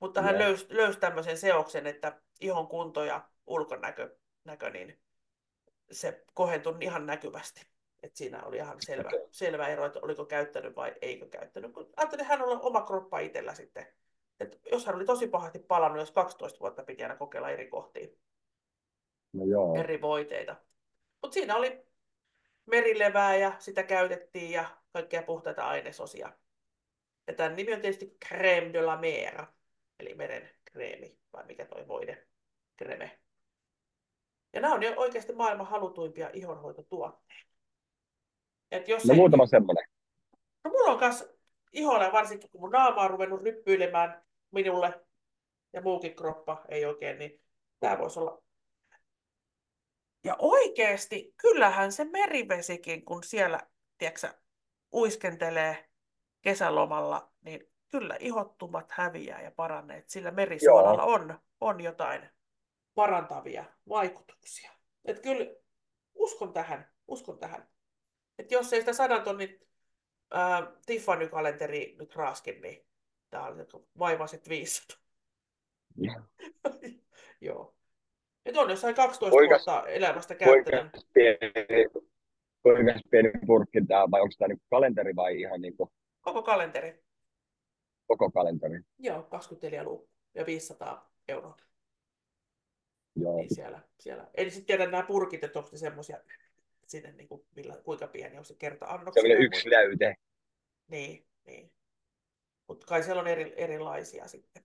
Mutta 0.00 0.22
hän 0.22 0.38
löysi, 0.38 0.66
löysi 0.68 0.98
tämmöisen 0.98 1.38
seoksen, 1.38 1.86
että 1.86 2.20
ihon 2.40 2.68
kunto 2.68 3.04
ja 3.04 3.28
ulkonäkö, 3.46 4.16
näkö, 4.44 4.70
niin 4.70 5.00
se 5.90 6.24
kohentui 6.34 6.76
ihan 6.80 7.06
näkyvästi. 7.06 7.66
Et 8.02 8.16
siinä 8.16 8.42
oli 8.42 8.56
ihan 8.56 8.76
selvä, 8.80 9.10
selvä 9.30 9.68
ero, 9.68 9.86
että 9.86 10.00
oliko 10.02 10.24
käyttänyt 10.24 10.76
vai 10.76 10.94
eikö 11.02 11.28
käyttänyt. 11.28 11.72
Kun 11.72 11.92
ajattelin, 11.96 12.22
että 12.22 12.36
hän 12.36 12.48
on 12.48 12.60
oma 12.60 12.80
kroppa 12.80 13.18
itsellä 13.18 13.54
sitten. 13.54 13.86
Et 14.40 14.60
jos 14.72 14.86
hän 14.86 14.94
oli 14.96 15.04
tosi 15.04 15.28
pahasti 15.28 15.58
palannut, 15.58 15.98
jos 16.00 16.10
12 16.10 16.60
vuotta 16.60 16.82
piti 16.82 17.02
aina 17.02 17.16
kokeilla 17.16 17.50
eri 17.50 17.68
kohtia 17.68 18.08
No 19.32 19.44
joo. 19.44 19.76
eri 19.80 20.00
voiteita. 20.00 20.56
Mutta 21.22 21.34
siinä 21.34 21.56
oli 21.56 21.86
merilevää 22.66 23.36
ja 23.36 23.52
sitä 23.58 23.82
käytettiin 23.82 24.50
ja 24.50 24.76
kaikkea 24.92 25.22
puhtaita 25.22 25.68
ainesosia. 25.68 26.32
Ja 27.26 27.34
tämän 27.34 27.56
nimi 27.56 27.74
on 27.74 27.80
tietysti 27.80 28.16
crème 28.24 28.72
de 28.72 28.82
la 28.82 28.96
mer, 28.96 29.46
eli 30.00 30.14
meren 30.14 30.50
kreemi, 30.64 31.18
vai 31.32 31.44
mikä 31.46 31.64
toi 31.66 31.88
voide, 31.88 32.26
kreme. 32.76 33.18
Ja 34.52 34.60
nämä 34.60 34.74
on 34.74 34.82
jo 34.82 34.92
oikeasti 34.96 35.32
maailman 35.32 35.66
halutuimpia 35.66 36.30
ihonhoitotuotteita. 36.32 37.44
Et 38.70 38.88
jos 38.88 39.04
No 39.04 39.12
ei- 39.12 39.18
muutama 39.18 39.46
semmoinen. 39.46 39.84
No 40.64 40.70
mulla 40.70 40.92
on 40.92 40.98
kanssa 40.98 41.24
iholla, 41.72 42.12
varsinkin 42.12 42.50
kun 42.50 42.60
mun 42.60 42.70
naama 42.70 43.02
on 43.02 43.10
ruvennut 43.10 43.42
ryppyilemään 43.42 44.22
minulle 44.50 45.04
ja 45.72 45.80
muukin 45.80 46.16
kroppa 46.16 46.64
ei 46.68 46.84
oikein, 46.84 47.18
niin 47.18 47.42
tämä 47.80 47.98
voisi 47.98 48.20
olla. 48.20 48.42
Ja 50.24 50.36
oikeasti, 50.38 51.34
kyllähän 51.36 51.92
se 51.92 52.04
merivesikin, 52.04 53.04
kun 53.04 53.24
siellä, 53.24 53.60
tiedätkö, 53.98 54.34
uiskentelee 54.92 55.88
kesälomalla, 56.42 57.32
niin 57.40 57.72
kyllä 57.90 58.16
ihottumat 58.20 58.90
häviää 58.90 59.42
ja 59.42 59.50
paranee. 59.50 59.98
Et 59.98 60.08
Sillä 60.08 60.30
merisuolalla 60.30 61.04
on, 61.04 61.38
on 61.60 61.80
jotain 61.80 62.30
parantavia 62.94 63.64
vaikutuksia. 63.88 64.72
Et 65.04 65.20
kyllä 65.20 65.54
uskon 66.14 66.52
tähän, 66.52 66.92
uskon 67.08 67.38
tähän. 67.38 67.68
Et 68.38 68.50
jos 68.50 68.72
ei 68.72 68.80
sitä 68.80 68.92
sadan 68.92 69.22
tonnin 69.22 69.60
ää, 70.30 70.72
Tiffany-kalenteri 70.86 71.96
nyt 71.98 72.16
raaskin, 72.16 72.60
niin 72.60 72.87
tämä 73.30 73.46
oli 73.46 73.64
vaivaiset 73.98 74.48
500. 74.48 74.96
Joo. 75.96 76.20
Joo. 77.40 77.74
Et 78.44 78.56
on 78.56 78.70
jossain 78.70 78.94
12 78.94 79.30
Kuinka- 79.30 79.54
vuotta 79.54 79.86
elämästä 79.88 80.34
Kuinka 80.34 80.70
käyttänyt. 80.70 81.06
pieni, 81.14 81.38
kuinka 82.62 82.92
pieni 83.10 83.30
purkki 83.46 83.78
tämä, 83.88 84.10
vai 84.10 84.20
onko 84.20 84.34
tämä 84.38 84.48
niinku 84.48 84.64
kalenteri 84.70 85.16
vai 85.16 85.40
ihan 85.40 85.60
niinku 85.60 85.92
Koko 86.20 86.42
kalenteri. 86.42 87.02
koko 88.06 88.30
kalenteri? 88.30 88.80
Joo, 88.98 89.22
24 89.22 89.84
luku 89.84 90.08
ja 90.34 90.46
500 90.46 91.10
euroa. 91.28 91.56
Joo. 93.16 93.36
Niin 93.36 93.54
siellä, 93.54 93.80
siellä. 94.00 94.30
En 94.34 94.50
sitten 94.50 94.66
tiedä 94.66 94.90
nämä 94.90 95.02
purkit, 95.02 95.44
että 95.44 95.58
onko 95.58 95.70
ne 95.72 95.78
semmoisia, 95.78 96.20
sinne 96.86 97.12
niin 97.12 97.28
kuin, 97.28 97.46
millä, 97.56 97.76
kuinka 97.84 98.06
pieni 98.06 98.38
on 98.38 98.44
se 98.44 98.54
kerta 98.54 98.86
annoksia. 98.86 99.22
Sellainen 99.22 99.46
yksi 99.46 99.70
läyte. 99.70 100.16
Niin, 100.88 101.26
niin. 101.46 101.70
Mutta 102.68 102.86
kai 102.86 103.02
siellä 103.02 103.20
on 103.20 103.26
eri, 103.26 103.54
erilaisia 103.56 104.28
sitten. 104.28 104.64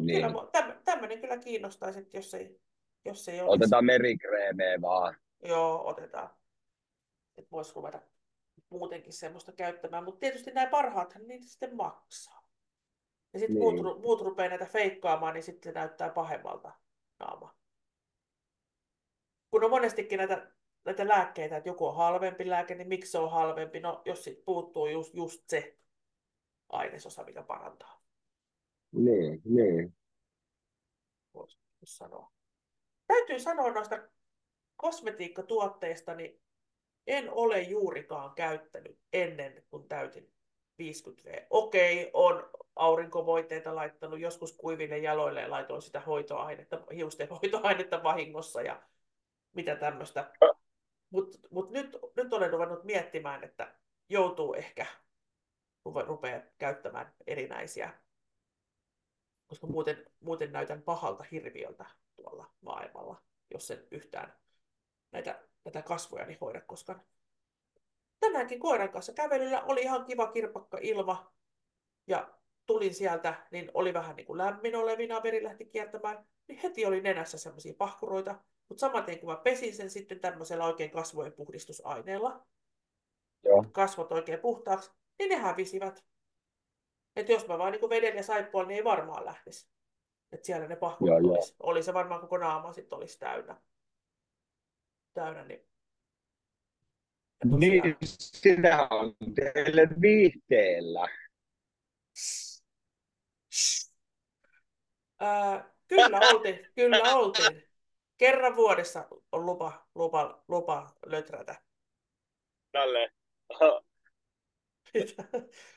Niin. 0.00 0.26
Kyllä, 0.26 0.48
täm, 0.52 0.72
tämmöinen 0.84 1.20
kyllä 1.20 1.36
kiinnostaisi, 1.36 1.98
että 1.98 2.16
jos 2.16 2.34
ei, 2.34 2.60
jos 3.04 3.28
ei 3.28 3.40
olisi. 3.40 3.54
Otetaan 3.54 3.84
merikreemeä 3.84 4.80
vaan. 4.80 5.16
Joo, 5.44 5.88
otetaan. 5.88 6.30
Että 7.36 7.50
voisi 7.52 7.74
ruveta 7.74 8.02
muutenkin 8.70 9.12
semmoista 9.12 9.52
käyttämään. 9.52 10.04
Mutta 10.04 10.20
tietysti 10.20 10.50
nämä 10.50 10.70
parhaathan 10.70 11.26
niitä 11.26 11.46
sitten 11.46 11.76
maksaa. 11.76 12.48
Ja 13.32 13.38
sitten 13.38 13.58
Niin. 13.58 13.84
muut, 13.84 14.00
muut 14.00 14.20
rupeaa 14.20 14.48
näitä 14.48 14.66
feikkaamaan, 14.66 15.34
niin 15.34 15.42
sitten 15.42 15.72
se 15.72 15.78
näyttää 15.78 16.10
pahemmalta 16.10 16.72
naama. 17.20 17.54
Kun 19.50 19.64
on 19.64 19.70
monestikin 19.70 20.16
näitä, 20.16 20.52
näitä 20.84 21.08
lääkkeitä, 21.08 21.56
että 21.56 21.68
joku 21.68 21.86
on 21.86 21.96
halvempi 21.96 22.50
lääke, 22.50 22.74
niin 22.74 22.88
miksi 22.88 23.12
se 23.12 23.18
on 23.18 23.30
halvempi? 23.30 23.80
No, 23.80 24.02
jos 24.04 24.24
sit 24.24 24.44
puuttuu 24.44 24.86
just, 24.86 25.14
just 25.14 25.42
se 25.48 25.78
ainesosa, 26.68 27.24
mikä 27.24 27.42
parantaa, 27.42 28.00
Niin, 28.92 29.42
niin. 29.44 29.96
voisi 31.34 31.58
sanoa. 31.84 32.32
Täytyy 33.06 33.40
sanoa 33.40 33.72
noista 33.72 34.08
kosmetiikkatuotteista, 34.76 36.14
niin 36.14 36.40
en 37.06 37.30
ole 37.30 37.62
juurikaan 37.62 38.34
käyttänyt 38.34 38.98
ennen 39.12 39.64
kuin 39.70 39.88
täytin 39.88 40.32
50V. 40.82 41.46
Okei, 41.50 42.10
on 42.12 42.50
aurinkovoiteita 42.76 43.74
laittanut, 43.74 44.20
joskus 44.20 44.52
kuiville 44.52 44.98
jaloille 44.98 45.40
ja 45.40 45.50
laitoin 45.50 45.82
sitä 45.82 46.00
hoitoainetta, 46.00 46.80
hiusten 46.94 47.28
hoitoainetta 47.28 48.02
vahingossa 48.02 48.62
ja 48.62 48.82
mitä 49.52 49.76
tämmöistä. 49.76 50.32
Mutta 51.10 51.38
mut 51.50 51.70
nyt, 51.70 51.96
nyt 52.16 52.32
olen 52.32 52.50
ruvennut 52.50 52.84
miettimään, 52.84 53.44
että 53.44 53.74
joutuu 54.08 54.54
ehkä 54.54 54.86
rupe, 55.84 56.02
rupeaa 56.02 56.42
käyttämään 56.58 57.14
erinäisiä 57.26 57.94
koska 59.48 59.66
muuten, 59.66 60.06
muuten 60.20 60.52
näytän 60.52 60.82
pahalta 60.82 61.24
hirviöltä 61.32 61.84
tuolla 62.16 62.50
maailmalla, 62.60 63.22
jos 63.50 63.66
sen 63.66 63.86
yhtään 63.90 64.32
näitä, 65.12 65.42
näitä 65.64 65.82
kasvoja 65.82 66.26
hoida, 66.40 66.60
koska 66.60 67.00
tänäänkin 68.20 68.60
koiran 68.60 68.92
kanssa 68.92 69.12
kävelyllä 69.12 69.62
oli 69.62 69.82
ihan 69.82 70.04
kiva 70.04 70.26
kirpakka 70.26 70.78
ilma 70.80 71.32
ja 72.06 72.34
tulin 72.66 72.94
sieltä, 72.94 73.46
niin 73.50 73.70
oli 73.74 73.94
vähän 73.94 74.16
niin 74.16 74.26
kuin 74.26 74.38
lämmin 74.38 74.76
olevina, 74.76 75.22
veri 75.22 75.44
lähti 75.44 75.64
kiertämään, 75.64 76.26
niin 76.48 76.58
heti 76.58 76.86
oli 76.86 77.00
nenässä 77.00 77.38
semmoisia 77.38 77.74
pahkuroita, 77.78 78.40
mutta 78.68 78.80
samaten 78.80 79.18
kun 79.18 79.30
mä 79.30 79.36
pesin 79.36 79.74
sen 79.74 79.90
sitten 79.90 80.20
tämmöisellä 80.20 80.64
oikein 80.64 80.90
kasvojen 80.90 81.32
puhdistusaineella, 81.32 82.46
Joo. 83.44 83.64
kasvot 83.72 84.12
oikein 84.12 84.40
puhtaaksi, 84.40 84.90
niin 85.18 85.30
ne 85.30 85.36
hävisivät. 85.36 86.04
Että 87.16 87.32
jos 87.32 87.46
mä 87.46 87.58
vaan 87.58 87.72
niin 87.72 87.90
veden 87.90 88.16
ja 88.16 88.22
saippuan, 88.22 88.68
niin 88.68 88.76
ei 88.76 88.84
varmaan 88.84 89.24
lähtisi. 89.24 89.68
Että 90.32 90.46
siellä 90.46 90.68
ne 90.68 90.76
pahkurit 90.76 91.22
Joo, 91.22 91.32
olisi. 91.32 91.56
Oli 91.60 91.82
se 91.82 91.94
varmaan 91.94 92.20
koko 92.20 92.38
naama 92.38 92.72
sitten 92.72 92.98
olisi 92.98 93.18
täynnä. 93.18 93.60
Täynnä, 95.14 95.44
niin 95.44 95.68
Niin, 97.58 97.96
sinä 98.18 98.88
on 98.90 99.16
teille 99.34 99.88
viihteellä. 100.00 101.08
Ää, 105.20 105.74
kyllä 105.88 106.18
oltiin, 106.18 106.66
kyllä 106.74 107.16
oltiin. 107.16 107.68
Kerran 108.18 108.56
vuodessa 108.56 109.08
on 109.32 109.46
lupa, 109.46 109.86
lupa, 109.94 110.44
lupa 110.48 110.94
löträtä. 111.06 111.62
Tälle. 112.72 113.12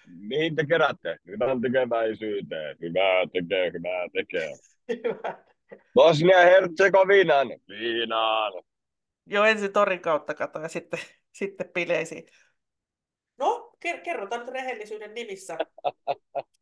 Mihin 0.07 0.55
te 0.55 0.65
keräätte? 0.65 1.17
Hyvän 1.27 1.61
tekeväisyyteen. 1.61 2.77
Hyvää 2.81 3.27
tekee, 3.33 3.71
hyvää 3.73 4.07
tekee. 4.13 4.53
Hyvä. 4.89 5.43
Bosnia 5.93 6.39
Herzegovinan. 6.39 7.47
Viinaan. 7.67 8.63
Jo 9.25 9.43
ensin 9.43 9.73
torin 9.73 9.99
kautta 10.01 10.33
kato 10.33 10.59
ja 10.59 10.67
sitten, 10.67 10.99
sitten 11.31 11.69
bileisiin. 11.69 12.25
No, 13.37 13.73
kerrotaan 14.03 14.41
nyt 14.41 14.53
rehellisyyden 14.53 15.13
nimissä, 15.13 15.57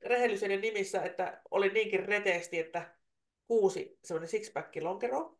rehellisyyden 0.01 0.61
nimissä, 0.61 1.01
että 1.01 1.41
oli 1.51 1.69
niinkin 1.69 2.05
reteesti, 2.05 2.59
että 2.59 2.95
kuusi 3.47 3.99
semmoinen 4.03 4.29
sixpack 4.29 4.75
lonkero, 4.81 5.39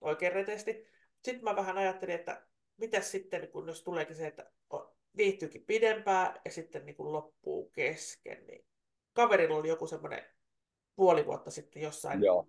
oikein 0.00 0.32
reteesti. 0.32 0.86
Sitten 1.24 1.44
mä 1.44 1.56
vähän 1.56 1.78
ajattelin, 1.78 2.14
että 2.14 2.46
mitä 2.76 3.00
sitten, 3.00 3.48
kun 3.48 3.68
jos 3.68 3.82
tuleekin 3.82 4.16
se, 4.16 4.26
että 4.26 4.52
viihtyykin 5.16 5.64
pidempään 5.64 6.40
ja 6.44 6.50
sitten 6.50 6.86
niin 6.86 6.96
kuin 6.96 7.12
loppuu 7.12 7.70
kesken, 7.70 8.46
niin 8.46 8.66
kaverilla 9.12 9.56
oli 9.56 9.68
joku 9.68 9.86
semmoinen 9.86 10.24
puoli 10.96 11.26
vuotta 11.26 11.50
sitten 11.50 11.82
jossain 11.82 12.22
Joo. 12.22 12.48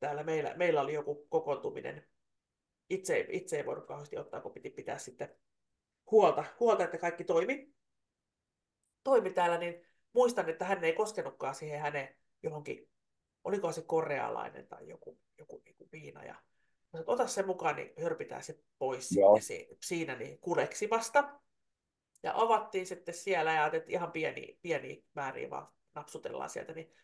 täällä 0.00 0.22
meillä, 0.22 0.54
meillä 0.54 0.80
oli 0.80 0.94
joku 0.94 1.26
kokoontuminen. 1.28 2.08
Itse, 2.90 3.26
itse 3.28 3.56
ei 3.56 3.66
voinut 3.66 3.86
kauheasti 3.86 4.18
ottaa, 4.18 4.40
kun 4.40 4.52
piti 4.52 4.70
pitää 4.70 4.98
sitten 4.98 5.36
huolta, 6.10 6.44
huolta 6.60 6.84
että 6.84 6.98
kaikki 6.98 7.24
toimi, 7.24 7.74
toimi 9.04 9.30
täällä, 9.30 9.58
niin 9.58 9.86
muistan, 10.12 10.48
että 10.48 10.64
hän 10.64 10.84
ei 10.84 10.92
koskenutkaan 10.92 11.54
siihen 11.54 11.80
hänen 11.80 12.16
johonkin, 12.42 12.90
oliko 13.44 13.72
se 13.72 13.82
korealainen 13.82 14.68
tai 14.68 14.88
joku, 14.88 15.18
joku 15.38 15.62
joku 15.66 15.88
viina. 15.92 16.24
Ja 16.24 16.34
mä 16.92 17.02
ota 17.06 17.26
se 17.26 17.42
mukaan, 17.42 17.76
niin 17.76 17.92
hörpitään 18.02 18.42
se 18.42 18.58
pois 18.78 19.12
Joo. 19.12 19.40
sitten 19.40 19.76
siinä 19.82 20.16
niin 20.16 20.38
kuleksimasta. 20.38 21.40
Ja 22.22 22.32
avattiin 22.34 22.86
sitten 22.86 23.14
siellä 23.14 23.52
ja 23.52 23.70
että 23.72 23.92
ihan 23.92 24.12
pieni, 24.12 24.58
pieni 24.62 25.04
määriä 25.14 25.50
vaan 25.50 25.68
napsutellaan 25.94 26.50
sieltä, 26.50 26.72
niin 26.72 26.94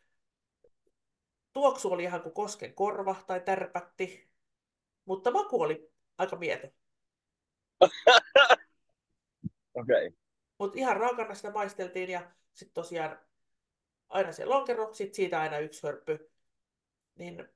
tuoksu 1.53 1.93
oli 1.93 2.03
ihan 2.03 2.23
kuin 2.23 2.35
kosken 2.35 2.75
korva 2.75 3.17
tai 3.27 3.41
tärpätti, 3.41 4.31
mutta 5.05 5.31
maku 5.31 5.63
oli 5.63 5.93
aika 6.19 6.37
mietö. 6.37 6.71
Okei. 9.75 10.07
Okay. 10.07 10.11
Mutta 10.59 10.79
ihan 10.79 10.97
raakana 10.97 11.35
sitä 11.35 11.51
maisteltiin 11.51 12.11
ja 12.11 12.31
sitten 12.53 12.75
tosiaan 12.75 13.19
aina 14.09 14.33
se 14.33 14.45
lonkero, 14.45 14.95
sitten 14.95 15.15
siitä 15.15 15.41
aina 15.41 15.59
yksi 15.59 15.83
hörppy. 15.83 16.31
Niin 17.15 17.49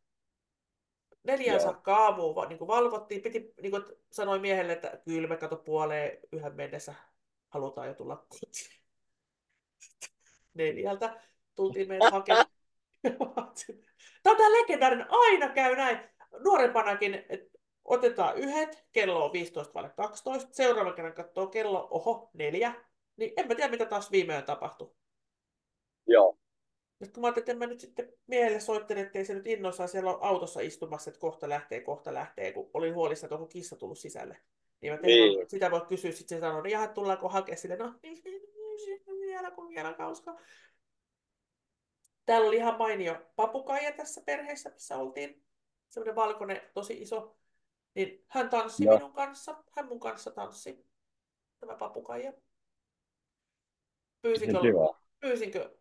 neljään 1.23 1.61
saakka 1.61 1.97
aamuun 1.97 2.49
niin 2.49 2.59
kuin 2.59 2.69
valvottiin. 2.69 3.23
Piti, 3.23 3.55
niin 3.63 3.71
kuin 3.71 3.83
sanoi 4.13 4.39
miehelle, 4.39 4.73
että 4.73 5.01
kyllä 5.05 5.29
me 5.29 5.37
kato 5.37 5.57
puoleen 5.57 6.19
yhden 6.33 6.55
mennessä 6.55 6.95
halutaan 7.49 7.89
jo 7.89 7.95
tulla 7.95 8.17
kotiin. 8.17 8.53
Neljältä 10.55 11.21
tultiin 11.55 11.89
meidät 11.89 12.13
hakemaan. 12.13 12.47
Tämä 14.23 14.33
on 14.33 14.37
tämä 14.37 14.53
legendaarinen, 14.53 15.07
aina 15.11 15.49
käy 15.49 15.77
näin. 15.77 15.99
Nuorempanakin, 16.45 17.25
että 17.29 17.59
otetaan 17.85 18.37
yhdet, 18.37 18.87
kello 18.93 19.25
on 19.25 19.31
15.12, 20.41 20.49
seuraavan 20.51 20.95
kerran 20.95 21.15
katsoo 21.15 21.47
kello, 21.47 21.89
oho, 21.91 22.31
neljä, 22.33 22.75
niin 23.17 23.33
en 23.37 23.49
mä 23.49 23.55
tiedä, 23.55 23.71
mitä 23.71 23.87
taas 23.87 24.11
viimein 24.11 24.45
tapahtui. 24.45 24.95
Joo. 26.07 26.39
Nyt 27.01 27.13
kun 27.13 27.21
mä 27.21 27.27
ajattelin, 27.27 27.43
että 27.43 27.53
en 27.53 27.59
mä 27.59 27.67
nyt 27.67 27.81
sitten 27.81 28.13
miehelle 28.27 28.61
soittelen, 28.61 29.07
ettei 29.07 29.25
se 29.25 29.35
nyt 29.35 29.47
innoissaan 29.47 29.89
siellä 29.89 30.15
on 30.15 30.23
autossa 30.23 30.61
istumassa, 30.61 31.11
että 31.11 31.21
kohta 31.21 31.49
lähtee, 31.49 31.81
kohta 31.81 32.15
lähtee, 32.15 32.53
kun 32.53 32.71
olin 32.75 32.95
huolissa, 32.95 33.27
että 33.27 33.35
onko 33.35 33.47
kissa 33.47 33.77
tullut 33.77 33.99
sisälle. 33.99 34.39
Niin 34.81 34.93
mä 34.93 34.99
tein, 34.99 35.33
niin. 35.33 35.51
sitä 35.51 35.71
voi 35.71 35.87
kysyä, 35.89 36.13
sitten 36.13 36.39
se 36.39 36.41
sanoi, 36.41 36.59
että 36.59 36.69
jaha, 36.69 36.89
tullaanko 36.89 37.29
hakea 37.29 37.57
sille, 37.57 37.77
no 37.77 37.95
vielä 39.21 39.51
kun 39.51 39.69
vielä 39.69 39.93
kauska. 39.93 40.41
Täällä 42.27 42.49
oli 42.49 42.57
ihan 42.57 42.79
mainio 42.79 43.27
papukaija 43.37 43.93
tässä 43.93 44.21
perheessä, 44.27 44.71
missä 44.71 44.97
oltiin. 44.97 45.45
Semmoinen 45.89 46.17
valkoinen, 46.17 46.61
tosi 46.75 47.03
iso. 47.03 47.37
Niin 47.95 48.25
hän 48.29 48.51
tanssi 48.51 48.85
Joo. 48.85 48.97
minun 48.97 49.13
kanssa. 49.13 49.65
Hän 49.71 49.89
mun 49.89 50.01
kanssa 50.01 50.31
tanssi. 50.31 50.87
Tämä 51.61 51.77
papukaija. 51.77 52.33
Pyysinkö, 54.23 54.59
pyysinkö 55.21 55.79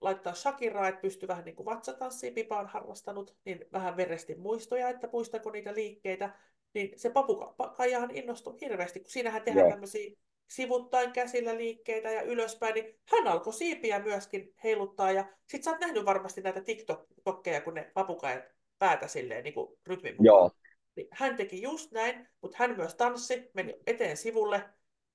laittaa 0.00 0.34
Shakiraa, 0.34 0.88
että 0.88 1.00
pystyi 1.00 1.28
vähän 1.28 1.44
niin 1.44 1.56
kuin 1.56 1.66
vatsatanssiin, 1.66 2.34
Pipa 2.34 2.58
on 2.58 2.66
harrastanut, 2.66 3.36
niin 3.44 3.64
vähän 3.72 3.96
veresti 3.96 4.34
muistoja, 4.34 4.88
että 4.88 5.08
muistako 5.12 5.50
niitä 5.50 5.74
liikkeitä, 5.74 6.30
niin 6.74 6.92
se 6.96 7.10
papukaijahan 7.10 8.16
innostui 8.16 8.60
hirveästi, 8.60 9.00
kun 9.00 9.10
siinähän 9.10 9.42
tehdään 9.42 9.64
Joo. 9.64 9.70
tämmöisiä 9.70 10.10
sivuttain 10.48 11.12
käsillä 11.12 11.56
liikkeitä 11.56 12.10
ja 12.10 12.22
ylöspäin, 12.22 12.74
niin 12.74 12.98
hän 13.10 13.26
alkoi 13.26 13.52
siipiä 13.52 13.98
myöskin 13.98 14.54
heiluttaa. 14.64 15.12
Ja 15.12 15.24
sit 15.46 15.62
sä 15.62 15.70
oot 15.70 15.80
nähnyt 15.80 16.04
varmasti 16.04 16.40
näitä 16.40 16.60
TikTokkeja, 16.60 17.60
kun 17.60 17.74
ne 17.74 17.90
papukajat 17.94 18.44
päätä 18.78 19.08
silleen 19.08 19.44
niin 19.44 19.54
kuin 19.54 19.78
rytmin 19.86 20.12
mukaan. 20.12 20.24
Joo. 20.24 20.50
Niin 20.96 21.08
hän 21.10 21.36
teki 21.36 21.62
just 21.62 21.92
näin, 21.92 22.28
mutta 22.42 22.56
hän 22.60 22.76
myös 22.76 22.94
tanssi, 22.94 23.50
meni 23.54 23.74
eteen 23.86 24.16
sivulle, 24.16 24.62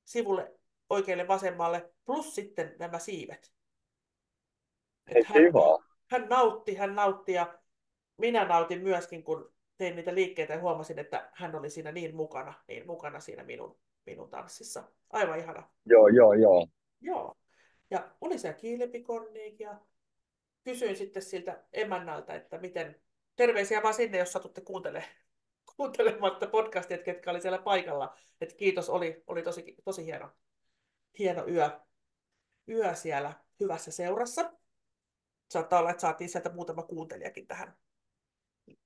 sivulle 0.05 0.51
oikealle 0.89 1.27
vasemmalle, 1.27 1.91
plus 2.05 2.35
sitten 2.35 2.75
nämä 2.79 2.99
siivet. 2.99 3.51
Hän, 5.25 5.43
hän 6.07 6.29
nautti, 6.29 6.75
hän 6.75 6.95
nautti 6.95 7.33
ja 7.33 7.59
minä 8.17 8.45
nautin 8.45 8.81
myöskin, 8.81 9.23
kun 9.23 9.53
tein 9.77 9.95
niitä 9.95 10.15
liikkeitä 10.15 10.53
ja 10.53 10.59
huomasin, 10.59 10.99
että 10.99 11.29
hän 11.33 11.55
oli 11.55 11.69
siinä 11.69 11.91
niin 11.91 12.15
mukana, 12.15 12.53
niin 12.67 12.87
mukana 12.87 13.19
siinä 13.19 13.43
minun, 13.43 13.79
minun 14.05 14.29
tanssissa. 14.29 14.83
Aivan 15.09 15.39
ihana. 15.39 15.69
Joo, 15.85 16.07
joo, 16.07 16.33
joo. 16.33 16.67
Joo. 17.01 17.35
Ja 17.91 18.11
oli 18.21 18.39
siellä 18.39 18.57
kiilipikonniik 18.57 19.59
ja 19.59 19.79
kysyin 20.63 20.95
sitten 20.95 21.23
siltä 21.23 21.63
emännältä, 21.73 22.35
että 22.35 22.57
miten, 22.57 23.01
terveisiä 23.35 23.83
vaan 23.83 23.93
sinne, 23.93 24.17
jos 24.17 24.31
satutte 24.31 24.61
kuuntelemaan, 24.61 25.11
kuuntelemaan 25.75 26.31
podcastia, 26.51 26.97
ketkä 26.97 27.31
oli 27.31 27.41
siellä 27.41 27.57
paikalla. 27.57 28.17
Että 28.41 28.55
kiitos, 28.55 28.89
oli, 28.89 29.23
oli 29.27 29.41
tosi, 29.41 29.75
tosi 29.85 30.05
hieno, 30.05 30.29
hieno 31.19 31.47
yö, 31.47 31.69
yö 32.69 32.95
siellä 32.95 33.33
hyvässä 33.59 33.91
seurassa. 33.91 34.53
Saattaa 35.49 35.79
olla, 35.79 35.89
että 35.89 36.01
saatiin 36.01 36.29
sieltä 36.29 36.53
muutama 36.53 36.83
kuuntelijakin 36.83 37.47
tähän. 37.47 37.77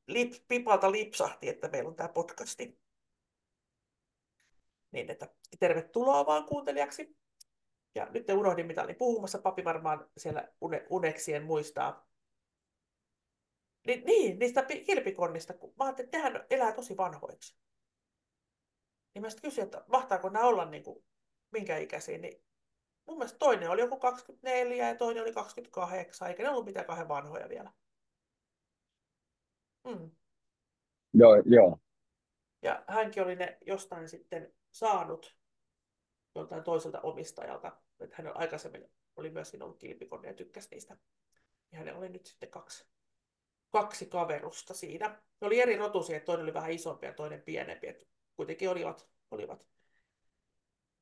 Lip, 0.07 0.33
pipalta 0.47 0.91
lipsahti, 0.91 1.49
että 1.49 1.67
meillä 1.67 1.89
on 1.89 1.95
tämä 1.95 2.09
podcasti. 2.09 2.79
Niin, 4.91 5.11
että 5.11 5.29
tervetuloa 5.59 6.25
vaan 6.25 6.45
kuuntelijaksi. 6.45 7.17
Ja 7.95 8.05
nyt 8.05 8.29
unohdin, 8.29 8.67
mitä 8.67 8.83
olin 8.83 8.95
puhumassa. 8.95 9.37
Papi 9.37 9.63
varmaan 9.63 10.09
siellä 10.17 10.53
une, 10.61 10.87
uneksien 10.89 11.43
muistaa. 11.43 12.07
Niin, 13.87 14.05
niin 14.05 14.39
niistä 14.39 14.65
kilpikonnista, 14.85 15.53
kun 15.53 15.73
mä 15.77 15.85
ajattelin, 15.85 16.07
että 16.07 16.17
nehän 16.17 16.45
elää 16.49 16.71
tosi 16.71 16.97
vanhoiksi. 16.97 17.57
Niin 19.13 19.21
mä 19.21 19.29
sitten 19.29 19.49
kysyin, 19.49 19.65
että 19.65 19.83
mahtaako 19.87 20.29
nämä 20.29 20.45
olla 20.45 20.65
niin 20.65 20.83
kuin, 20.83 21.05
minkä 21.51 21.77
ikäisiä, 21.77 22.17
niin 22.17 22.46
mun 23.07 23.17
mielestä 23.17 23.39
toinen 23.39 23.69
oli 23.69 23.81
joku 23.81 23.99
24 23.99 24.87
ja 24.87 24.95
toinen 24.95 25.23
oli 25.23 25.33
28, 25.33 26.27
eikä 26.27 26.43
ne 26.43 26.49
ollut 26.49 26.65
mitään 26.65 26.85
kahden 26.85 27.07
vanhoja 27.07 27.49
vielä. 27.49 27.71
Mm. 29.83 30.11
Joo, 31.13 31.35
joo. 31.45 31.79
Ja 32.61 32.83
hänkin 32.87 33.23
oli 33.23 33.35
ne 33.35 33.57
jostain 33.65 34.09
sitten 34.09 34.53
saanut 34.71 35.37
joltain 36.35 36.63
toiselta 36.63 37.01
omistajalta. 37.01 37.81
Että 37.99 38.15
hän 38.17 38.37
aikaisemmin 38.37 38.91
oli 39.15 39.29
myöskin 39.29 39.63
ollut 39.63 39.79
kilpikonni 39.79 40.27
ja 40.27 40.33
tykkäsi 40.33 40.67
niistä. 40.71 40.97
Ja 41.71 41.77
hänellä 41.77 41.99
oli 41.99 42.09
nyt 42.09 42.25
sitten 42.25 42.49
kaksi, 42.49 42.85
kaksi 43.69 44.05
kaverusta 44.05 44.73
siinä. 44.73 45.21
Ne 45.41 45.47
oli 45.47 45.61
eri 45.61 45.77
rotuisia, 45.77 46.19
toinen 46.19 46.43
oli 46.43 46.53
vähän 46.53 46.71
isompi 46.71 47.05
ja 47.05 47.13
toinen 47.13 47.41
pienempi. 47.41 47.87
Että 47.87 48.05
kuitenkin 48.35 48.69
olivat, 48.69 49.09
olivat 49.31 49.65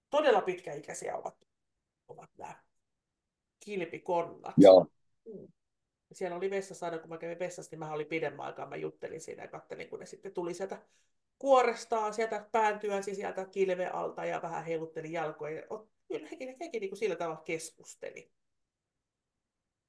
todella 0.09 0.41
pitkäikäisiä 0.41 1.17
ovat, 1.17 1.45
ovat 2.07 2.29
nämä 2.37 2.55
kilpikonnat. 3.59 4.53
Joo. 4.57 4.85
Mm. 5.25 5.47
Siellä 6.11 6.37
oli 6.37 6.49
vessassa 6.49 6.85
aina, 6.85 6.99
kun 6.99 7.09
mä 7.09 7.17
kävin 7.17 7.39
vessassa, 7.39 7.71
niin 7.71 7.79
mä 7.79 7.93
olin 7.93 8.07
pidemmän 8.07 8.45
aikaa, 8.45 8.69
mä 8.69 8.75
juttelin 8.75 9.21
siinä 9.21 9.43
ja 9.43 9.47
kattelin, 9.47 9.89
kun 9.89 9.99
ne 9.99 10.05
sitten 10.05 10.33
tuli 10.33 10.53
sieltä 10.53 10.81
kuorestaan, 11.39 12.13
sieltä 12.13 12.49
pääntyäsi 12.51 13.15
sieltä 13.15 13.45
kilve 13.45 13.87
alta 13.87 14.25
ja 14.25 14.41
vähän 14.41 14.65
heilutteli 14.65 15.11
jalkoja. 15.11 15.61
Kyllä 16.07 16.27
hekin, 16.31 16.55
hekin 16.61 16.81
niin 16.81 16.89
kuin 16.89 16.99
sillä 16.99 17.15
tavalla 17.15 17.41
keskusteli 17.41 18.31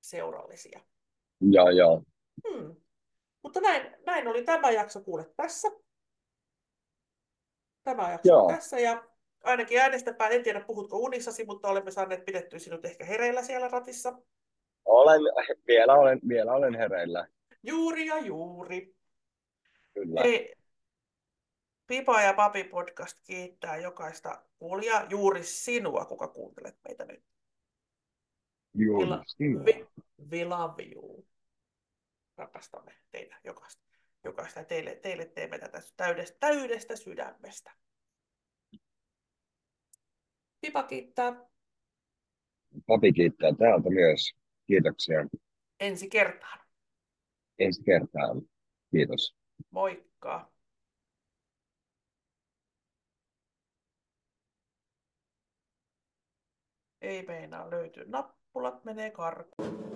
seurallisia. 0.00 0.81
Joo, 1.40 1.70
joo. 1.70 2.02
Hmm. 2.48 2.76
Mutta 3.42 3.61
näin, 3.61 3.96
näin 4.07 4.29
oli 4.29 4.44
tämä 4.44 4.70
jakso 4.70 5.00
kuule 5.00 5.31
tässä. 5.37 5.68
Tämä 7.85 8.11
jakso 8.11 8.29
Joo. 8.29 8.48
tässä 8.48 8.79
ja 8.79 9.05
ainakin 9.46 9.80
äänestäpä, 9.80 10.28
en 10.28 10.42
tiedä 10.42 10.61
puhutko 10.61 10.98
unissasi, 10.98 11.44
mutta 11.44 11.68
olemme 11.68 11.90
saaneet 11.90 12.24
pidettyä 12.24 12.59
sinut 12.59 12.85
ehkä 12.85 13.04
hereillä 13.04 13.42
siellä 13.42 13.68
ratissa. 13.68 14.18
Olen, 14.85 15.20
vielä, 15.66 15.94
olen, 15.94 16.20
vielä 16.28 16.52
olen 16.52 16.74
hereillä, 16.74 17.28
Juuri 17.62 18.06
ja 18.06 18.18
juuri. 18.18 18.94
kyllä. 19.94 20.20
Ei, 20.20 20.56
Pipa 21.87 22.20
ja 22.22 22.35
Papi 22.35 22.64
podcast 22.64 23.18
kiittää 23.26 23.76
jokaista 23.76 24.42
kuulijaa, 24.59 25.06
juuri 25.11 25.42
sinua, 25.42 26.04
kuka 26.04 26.28
kuuntelet 26.28 26.76
meitä 26.88 27.04
nyt. 27.04 27.22
Juuri 28.74 29.04
Kyllä. 29.04 29.22
sinua. 29.26 29.62
We, 29.62 29.87
we 30.30 30.44
love 30.44 30.82
you. 30.82 31.26
Rakastamme 32.37 32.94
teitä 33.11 33.37
jokaista. 33.44 33.82
jokaista. 34.24 34.64
Teille, 34.64 34.94
teille 34.94 35.24
teemme 35.24 35.59
tätä 35.59 35.80
täydestä, 35.96 36.37
täydestä 36.40 36.96
sydämestä. 36.96 37.72
Pipa 40.66 40.83
kiittää 40.83 41.46
Papi 42.87 43.12
kiittää 43.12 43.50
täältä 43.59 43.90
myös. 43.90 44.35
Kiitoksia. 44.66 45.26
ensi 45.81 46.09
kertaan. 46.09 46.59
Ensi 47.59 47.83
kertaan. 47.85 48.42
Kiitos. 48.90 49.37
Moikka. 49.70 50.52
Ei 57.00 57.26
meinaa 57.26 57.70
löytyy. 57.70 58.05
Nappulat 58.09 58.85
menee 58.85 59.11
karkuun. 59.11 59.87